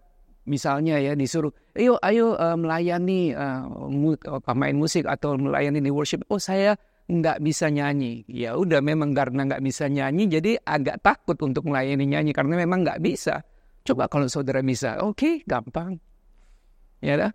misalnya 0.49 0.97
ya 0.97 1.13
disuruh 1.13 1.53
ayo 1.77 2.01
ayo 2.01 2.33
uh, 2.33 2.57
melayani 2.57 3.37
uh, 3.37 3.69
mu, 3.89 4.17
main 4.57 4.77
musik 4.77 5.05
atau 5.05 5.37
melayani 5.37 5.81
di 5.81 5.91
worship. 5.93 6.25
Oh 6.29 6.41
saya 6.41 6.77
nggak 7.09 7.41
bisa 7.41 7.69
nyanyi. 7.73 8.25
Ya 8.29 8.53
udah 8.53 8.81
memang 8.81 9.17
karena 9.17 9.45
nggak 9.49 9.61
bisa 9.65 9.89
nyanyi 9.89 10.29
jadi 10.29 10.51
agak 10.61 11.01
takut 11.01 11.37
untuk 11.41 11.65
melayani 11.65 12.05
nyanyi 12.05 12.31
karena 12.33 12.57
memang 12.57 12.85
nggak 12.85 13.01
bisa. 13.01 13.41
Coba 13.85 14.05
kalau 14.05 14.29
saudara 14.29 14.61
bisa 14.61 15.01
oke 15.01 15.17
okay, 15.17 15.33
gampang. 15.45 15.97
Ya 17.01 17.17
dah. 17.17 17.31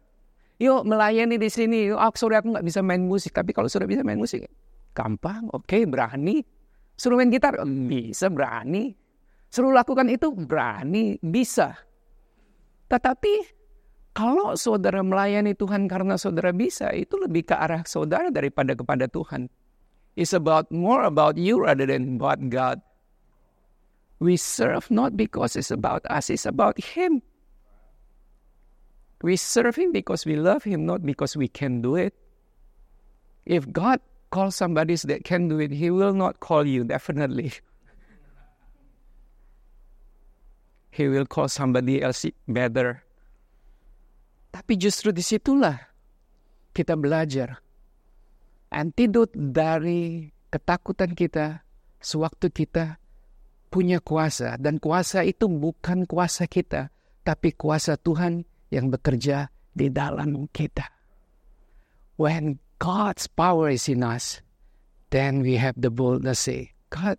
Yuk 0.62 0.87
melayani 0.87 1.35
di 1.35 1.51
sini. 1.51 1.91
Oh, 1.91 2.14
saudara 2.14 2.47
aku 2.47 2.55
nggak 2.55 2.66
bisa 2.66 2.78
main 2.78 3.03
musik. 3.03 3.35
Tapi 3.35 3.51
kalau 3.51 3.66
saudara 3.66 3.91
bisa 3.91 4.07
main 4.07 4.18
musik 4.18 4.47
gampang 4.95 5.51
oke 5.51 5.66
okay, 5.66 5.82
berani. 5.82 6.47
Suruh 6.95 7.18
main 7.18 7.26
gitar 7.26 7.59
bisa 7.91 8.30
berani 8.30 8.95
suruh 9.55 9.70
lakukan 9.70 10.11
itu 10.11 10.34
berani 10.34 11.22
bisa 11.22 11.78
tetapi 12.90 13.55
kalau 14.14 14.55
saudara 14.55 15.02
melayani 15.02 15.59
Tuhan 15.59 15.90
karena 15.90 16.14
saudara 16.14 16.55
bisa, 16.55 16.94
itu 16.94 17.18
lebih 17.18 17.50
ke 17.50 17.55
arah 17.59 17.82
saudara 17.82 18.30
daripada 18.30 18.78
kepada 18.78 19.11
Tuhan. 19.11 19.50
It's 20.14 20.30
about 20.30 20.70
more 20.70 21.02
about 21.02 21.34
you 21.34 21.59
rather 21.59 21.90
than 21.90 22.22
about 22.22 22.38
God. 22.46 22.78
We 24.22 24.38
serve 24.38 24.86
not 24.94 25.18
because 25.18 25.59
it's 25.59 25.74
about 25.74 26.07
us, 26.07 26.30
it's 26.30 26.46
about 26.46 26.78
Him. 26.78 27.26
We 29.26 29.34
serve 29.34 29.74
Him 29.74 29.90
because 29.90 30.22
we 30.22 30.38
love 30.38 30.62
Him, 30.62 30.86
not 30.86 31.02
because 31.02 31.34
we 31.34 31.50
can 31.50 31.82
do 31.82 31.98
it. 31.98 32.14
If 33.42 33.66
God 33.74 33.98
calls 34.30 34.55
somebody 34.55 34.94
that 34.94 35.26
can 35.26 35.50
do 35.50 35.59
it, 35.59 35.74
He 35.74 35.90
will 35.90 36.14
not 36.14 36.38
call 36.38 36.62
you, 36.62 36.86
definitely. 36.86 37.50
He 40.95 41.11
will 41.11 41.26
call 41.26 41.51
somebody 41.51 41.99
else 41.99 42.22
better. 42.47 43.03
Tapi 44.55 44.78
justru 44.78 45.11
di 45.11 45.26
situlah 45.26 45.74
kita 46.70 46.95
belajar. 46.95 47.59
Antidot 48.70 49.34
dari 49.34 50.30
ketakutan 50.55 51.18
kita 51.18 51.66
sewaktu 51.99 52.55
kita 52.55 53.03
punya 53.74 53.99
kuasa. 53.99 54.55
Dan 54.55 54.78
kuasa 54.78 55.26
itu 55.26 55.51
bukan 55.51 56.07
kuasa 56.07 56.47
kita, 56.47 56.95
tapi 57.26 57.51
kuasa 57.59 57.99
Tuhan 57.99 58.47
yang 58.70 58.95
bekerja 58.95 59.51
di 59.74 59.90
dalam 59.90 60.47
kita. 60.55 60.86
When 62.14 62.62
God's 62.78 63.26
power 63.26 63.74
is 63.74 63.90
in 63.90 64.07
us, 64.07 64.38
then 65.11 65.42
we 65.42 65.59
have 65.59 65.74
the 65.74 65.90
boldness 65.90 66.47
say, 66.47 66.70
God, 66.95 67.18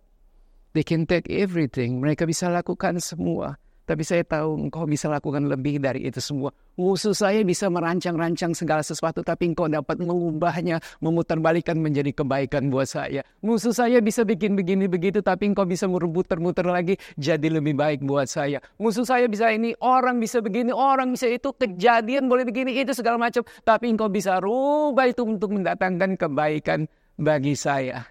they 0.72 0.80
can 0.80 1.04
take 1.04 1.28
everything. 1.28 2.00
Mereka 2.00 2.24
bisa 2.24 2.48
lakukan 2.48 3.04
semua. 3.04 3.60
Tapi 3.86 4.02
saya 4.02 4.26
tahu 4.26 4.66
engkau 4.66 4.82
bisa 4.82 5.06
lakukan 5.06 5.46
lebih 5.46 5.78
dari 5.78 6.10
itu 6.10 6.18
semua. 6.18 6.50
Musuh 6.74 7.14
saya 7.14 7.46
bisa 7.46 7.70
merancang-rancang 7.70 8.50
segala 8.50 8.82
sesuatu, 8.82 9.22
tapi 9.22 9.54
engkau 9.54 9.70
dapat 9.70 10.02
mengubahnya, 10.02 10.82
memutarbalikkan 10.98 11.78
menjadi 11.78 12.10
kebaikan 12.10 12.66
buat 12.66 12.90
saya. 12.90 13.22
Musuh 13.46 13.70
saya 13.70 14.02
bisa 14.02 14.26
bikin 14.26 14.58
begini 14.58 14.90
begitu, 14.90 15.22
tapi 15.22 15.54
engkau 15.54 15.62
bisa 15.62 15.86
merebut-muter 15.86 16.66
lagi 16.66 16.98
jadi 17.14 17.46
lebih 17.46 17.78
baik 17.78 18.02
buat 18.02 18.26
saya. 18.26 18.58
Musuh 18.82 19.06
saya 19.06 19.30
bisa 19.30 19.54
ini, 19.54 19.78
orang 19.78 20.18
bisa 20.18 20.42
begini, 20.42 20.74
orang 20.74 21.14
bisa 21.14 21.30
itu, 21.30 21.54
kejadian 21.54 22.26
boleh 22.26 22.42
begini, 22.42 22.74
itu 22.82 22.90
segala 22.90 23.22
macam. 23.22 23.46
Tapi 23.62 23.86
engkau 23.86 24.10
bisa 24.10 24.42
rubah 24.42 25.06
itu 25.06 25.22
untuk 25.22 25.54
mendatangkan 25.54 26.18
kebaikan 26.18 26.90
bagi 27.14 27.54
saya. 27.54 28.02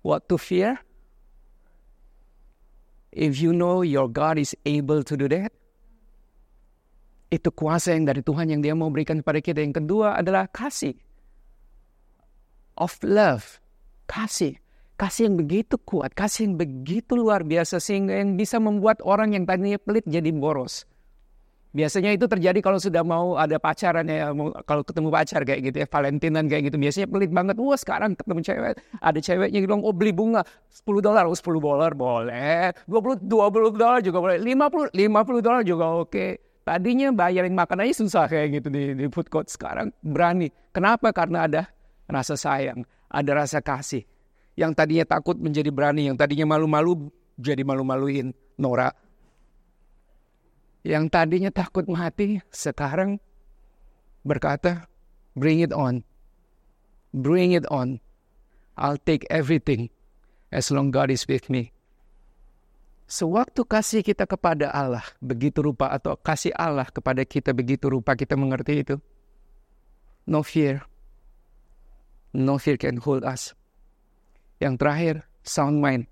What 0.00 0.32
to 0.32 0.40
fear? 0.40 0.80
If 3.16 3.40
you 3.40 3.56
know 3.56 3.80
your 3.80 4.12
God 4.12 4.36
is 4.36 4.52
able 4.68 5.00
to 5.00 5.16
do 5.16 5.24
that, 5.32 5.48
itu 7.32 7.48
kuasa 7.48 7.96
yang 7.96 8.04
dari 8.04 8.20
Tuhan 8.20 8.52
yang 8.52 8.60
dia 8.60 8.76
mau 8.76 8.92
berikan 8.92 9.24
kepada 9.24 9.40
kita. 9.40 9.64
Yang 9.64 9.80
kedua 9.80 10.20
adalah 10.20 10.44
kasih. 10.52 10.92
Of 12.76 13.00
love. 13.00 13.56
Kasih. 14.04 14.60
Kasih 15.00 15.28
yang 15.32 15.36
begitu 15.36 15.76
kuat, 15.76 16.16
kasih 16.16 16.48
yang 16.48 16.56
begitu 16.56 17.20
luar 17.20 17.44
biasa 17.44 17.80
sehingga 17.80 18.16
yang 18.16 18.40
bisa 18.40 18.56
membuat 18.56 19.00
orang 19.04 19.36
yang 19.36 19.44
tadinya 19.44 19.76
pelit 19.76 20.04
jadi 20.08 20.32
boros. 20.32 20.88
Biasanya 21.76 22.16
itu 22.16 22.24
terjadi 22.24 22.56
kalau 22.64 22.80
sudah 22.80 23.04
mau 23.04 23.36
ada 23.36 23.60
pacaran 23.60 24.08
ya, 24.08 24.32
kalau 24.64 24.80
ketemu 24.80 25.12
pacar 25.12 25.44
kayak 25.44 25.60
gitu 25.60 25.76
ya, 25.84 25.86
Valentinan 25.92 26.48
kayak 26.48 26.72
gitu. 26.72 26.80
Biasanya 26.80 27.06
pelit 27.12 27.28
banget. 27.28 27.60
Wah 27.60 27.76
sekarang 27.76 28.16
ketemu 28.16 28.40
cewek, 28.40 28.74
ada 28.80 29.18
ceweknya 29.20 29.58
bilang, 29.60 29.84
oh 29.84 29.92
beli 29.92 30.16
bunga 30.16 30.40
10 30.72 31.04
dolar, 31.04 31.28
oh 31.28 31.36
10 31.36 31.60
dolar 31.60 31.92
boleh. 31.92 32.72
20, 32.88 33.28
20 33.28 33.76
dolar 33.76 34.00
juga 34.00 34.18
boleh. 34.24 34.40
50, 34.40 34.96
50 34.96 35.44
dolar 35.44 35.60
juga 35.68 35.84
oke. 36.00 36.26
Tadinya 36.64 37.12
bayarin 37.12 37.52
makan 37.52 37.84
aja 37.84 37.94
susah 38.00 38.24
kayak 38.24 38.58
gitu 38.58 38.68
di, 38.72 38.96
di 38.96 39.04
food 39.12 39.28
court. 39.28 39.52
Sekarang 39.52 39.92
berani. 40.00 40.48
Kenapa? 40.72 41.12
Karena 41.12 41.44
ada 41.44 41.68
rasa 42.08 42.40
sayang, 42.40 42.88
ada 43.12 43.30
rasa 43.36 43.60
kasih. 43.60 44.02
Yang 44.56 44.72
tadinya 44.80 45.04
takut 45.04 45.36
menjadi 45.36 45.68
berani, 45.68 46.08
yang 46.08 46.16
tadinya 46.16 46.56
malu-malu 46.56 47.12
jadi 47.36 47.60
malu-maluin. 47.68 48.32
Nora, 48.56 48.88
yang 50.86 51.10
tadinya 51.10 51.50
takut 51.50 51.82
mati 51.90 52.38
sekarang 52.54 53.18
berkata, 54.22 54.86
bring 55.34 55.58
it 55.58 55.74
on. 55.74 56.06
Bring 57.10 57.58
it 57.58 57.66
on. 57.66 57.98
I'll 58.78 59.00
take 59.00 59.26
everything 59.26 59.90
as 60.54 60.70
long 60.70 60.94
God 60.94 61.10
is 61.10 61.26
with 61.26 61.50
me. 61.50 61.74
Sewaktu 63.06 63.62
kasih 63.66 64.02
kita 64.02 64.26
kepada 64.26 64.70
Allah 64.70 65.02
begitu 65.22 65.62
rupa 65.62 65.90
atau 65.94 66.18
kasih 66.18 66.50
Allah 66.58 66.86
kepada 66.90 67.22
kita 67.22 67.54
begitu 67.54 67.86
rupa 67.90 68.14
kita 68.14 68.38
mengerti 68.38 68.82
itu. 68.82 68.98
No 70.26 70.42
fear. 70.42 70.86
No 72.34 72.58
fear 72.58 72.74
can 72.78 72.98
hold 72.98 73.22
us. 73.22 73.54
Yang 74.58 74.74
terakhir, 74.82 75.14
sound 75.46 75.78
mind. 75.78 76.10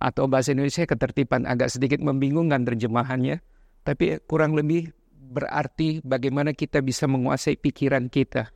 Atau 0.00 0.32
bahasa 0.32 0.56
Indonesia 0.56 0.88
ketertiban 0.88 1.44
agak 1.44 1.68
sedikit 1.68 2.00
membingungkan 2.00 2.64
terjemahannya. 2.64 3.44
Tapi 3.80 4.20
kurang 4.28 4.52
lebih 4.52 4.92
berarti 5.30 6.02
bagaimana 6.04 6.52
kita 6.52 6.82
bisa 6.84 7.06
menguasai 7.06 7.56
pikiran 7.56 8.10
kita. 8.10 8.50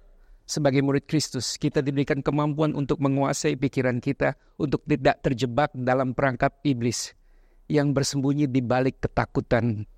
Sebagai 0.44 0.84
murid 0.84 1.08
Kristus, 1.08 1.56
kita 1.56 1.80
diberikan 1.80 2.20
kemampuan 2.20 2.76
untuk 2.76 3.00
menguasai 3.00 3.56
pikiran 3.56 3.96
kita, 3.96 4.36
untuk 4.60 4.84
tidak 4.84 5.24
terjebak 5.24 5.72
dalam 5.72 6.12
perangkap 6.12 6.60
iblis 6.68 7.16
yang 7.64 7.96
bersembunyi 7.96 8.44
di 8.44 8.60
balik 8.60 9.00
ketakutan. 9.00 9.88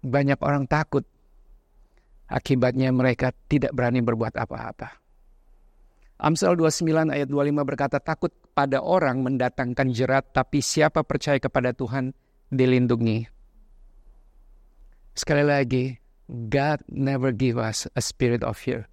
Banyak 0.00 0.40
orang 0.40 0.64
takut, 0.64 1.04
akibatnya 2.32 2.88
mereka 2.96 3.36
tidak 3.44 3.76
berani 3.76 4.00
berbuat 4.00 4.40
apa-apa. 4.40 4.88
Amsal 6.16 6.56
29 6.56 7.12
ayat 7.12 7.28
25 7.28 7.68
berkata, 7.68 8.00
takut 8.00 8.32
pada 8.56 8.80
orang 8.80 9.20
mendatangkan 9.20 9.92
jerat, 9.92 10.32
tapi 10.32 10.64
siapa 10.64 11.04
percaya 11.04 11.36
kepada 11.36 11.76
Tuhan 11.76 12.16
dilindungi. 12.52 13.24
Sekali 15.16 15.44
lagi, 15.44 15.96
God 16.28 16.84
never 16.92 17.32
give 17.32 17.56
us 17.56 17.88
a 17.96 18.02
spirit 18.04 18.44
of 18.44 18.60
fear. 18.60 18.84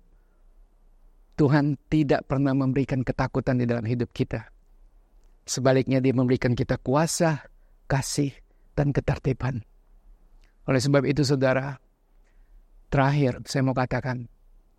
Tuhan 1.39 1.80
tidak 1.88 2.28
pernah 2.28 2.51
memberikan 2.51 3.03
ketakutan 3.03 3.60
di 3.60 3.68
dalam 3.68 3.88
hidup 3.88 4.12
kita. 4.12 4.51
Sebaliknya 5.47 6.03
dia 6.03 6.12
memberikan 6.12 6.51
kita 6.51 6.76
kuasa, 6.80 7.47
kasih, 7.88 8.36
dan 8.76 8.91
ketertiban. 8.91 9.64
Oleh 10.68 10.84
sebab 10.84 11.07
itu 11.07 11.24
saudara, 11.24 11.80
terakhir 12.91 13.39
saya 13.47 13.64
mau 13.64 13.76
katakan, 13.76 14.28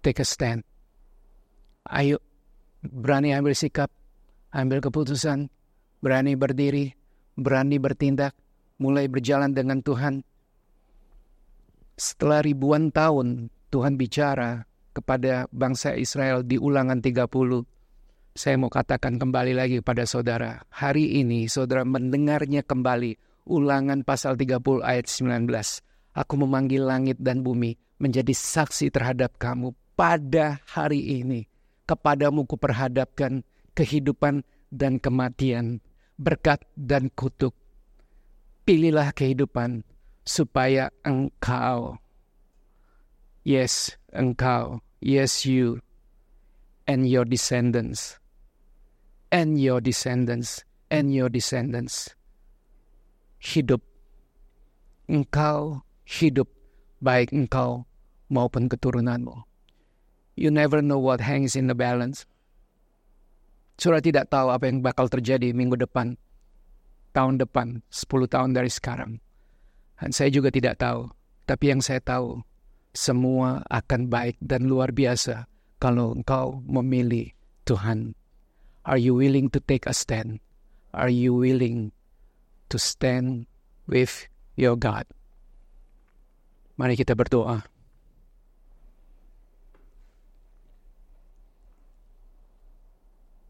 take 0.05 0.21
a 0.21 0.27
stand. 0.29 0.61
Ayo, 1.89 2.21
berani 2.85 3.33
ambil 3.33 3.57
sikap, 3.57 3.89
ambil 4.53 4.85
keputusan, 4.85 5.49
berani 6.05 6.37
berdiri, 6.37 6.93
berani 7.41 7.81
bertindak, 7.81 8.37
mulai 8.81 9.07
berjalan 9.07 9.53
dengan 9.53 9.85
Tuhan. 9.85 10.25
Setelah 12.01 12.41
ribuan 12.41 12.89
tahun 12.89 13.53
Tuhan 13.69 14.01
bicara 14.01 14.65
kepada 14.97 15.45
bangsa 15.53 15.93
Israel 15.95 16.41
di 16.41 16.57
ulangan 16.57 17.05
30, 17.05 17.63
saya 18.33 18.57
mau 18.57 18.73
katakan 18.73 19.21
kembali 19.21 19.53
lagi 19.53 19.85
kepada 19.85 20.09
saudara. 20.09 20.65
Hari 20.73 21.21
ini 21.21 21.45
saudara 21.47 21.85
mendengarnya 21.85 22.65
kembali. 22.65 23.29
Ulangan 23.51 24.01
pasal 24.07 24.41
30 24.41 24.81
ayat 24.81 25.07
19. 25.11 25.51
Aku 26.17 26.35
memanggil 26.41 26.83
langit 26.87 27.21
dan 27.21 27.45
bumi 27.45 27.77
menjadi 28.01 28.33
saksi 28.33 28.89
terhadap 28.89 29.37
kamu 29.37 29.77
pada 29.93 30.65
hari 30.73 31.21
ini. 31.21 31.45
Kepadamu 31.85 32.49
kuperhadapkan 32.49 33.45
kehidupan 33.77 34.41
dan 34.73 34.97
kematian, 35.03 35.85
berkat 36.17 36.65
dan 36.79 37.13
kutuk. 37.13 37.60
Pilihlah 38.71 39.11
kehidupan 39.11 39.83
supaya 40.23 40.95
engkau, 41.03 41.99
yes, 43.43 43.99
engkau, 44.15 44.79
yes, 45.03 45.43
you, 45.43 45.83
and 46.87 47.03
your 47.11 47.27
descendants 47.27 48.23
and 49.35 49.59
your 49.59 49.83
descendants 49.83 50.63
and 50.87 51.11
your 51.11 51.27
descendants 51.27 52.15
hidup. 53.43 53.83
Engkau 55.11 55.83
hidup 56.07 56.47
baik 57.03 57.35
engkau 57.35 57.91
maupun 58.31 58.71
keturunanmu. 58.71 59.35
You 60.39 60.55
never 60.55 60.79
know 60.79 61.03
what 61.03 61.19
hangs 61.19 61.59
in 61.59 61.67
the 61.67 61.75
balance. 61.75 62.23
Surah 63.83 63.99
tidak 63.99 64.31
tahu 64.31 64.55
apa 64.55 64.71
yang 64.71 64.79
bakal 64.79 65.11
terjadi 65.11 65.51
minggu 65.51 65.75
depan, 65.75 66.15
tahun 67.11 67.43
depan, 67.43 67.83
10 67.91 68.27
tahun 68.31 68.51
dari 68.55 68.71
sekarang. 68.71 69.19
Dan 70.01 70.11
saya 70.11 70.33
juga 70.33 70.49
tidak 70.49 70.81
tahu. 70.81 71.11
Tapi 71.45 71.65
yang 71.71 71.83
saya 71.83 72.01
tahu, 72.01 72.41
semua 72.91 73.63
akan 73.71 74.11
baik 74.11 74.39
dan 74.43 74.67
luar 74.67 74.91
biasa 74.91 75.47
kalau 75.79 76.15
engkau 76.15 76.63
memilih 76.67 77.31
Tuhan 77.67 78.19
Are 78.89 78.97
you 78.97 79.13
willing 79.13 79.53
to 79.53 79.61
take 79.61 79.85
a 79.85 79.93
stand? 79.93 80.41
Are 80.97 81.13
you 81.13 81.37
willing 81.37 81.93
to 82.73 82.81
stand 82.81 83.45
with 83.85 84.27
your 84.57 84.75
God? 84.75 85.05
Mari 86.81 86.97
kita 86.97 87.13
berdoa. 87.13 87.61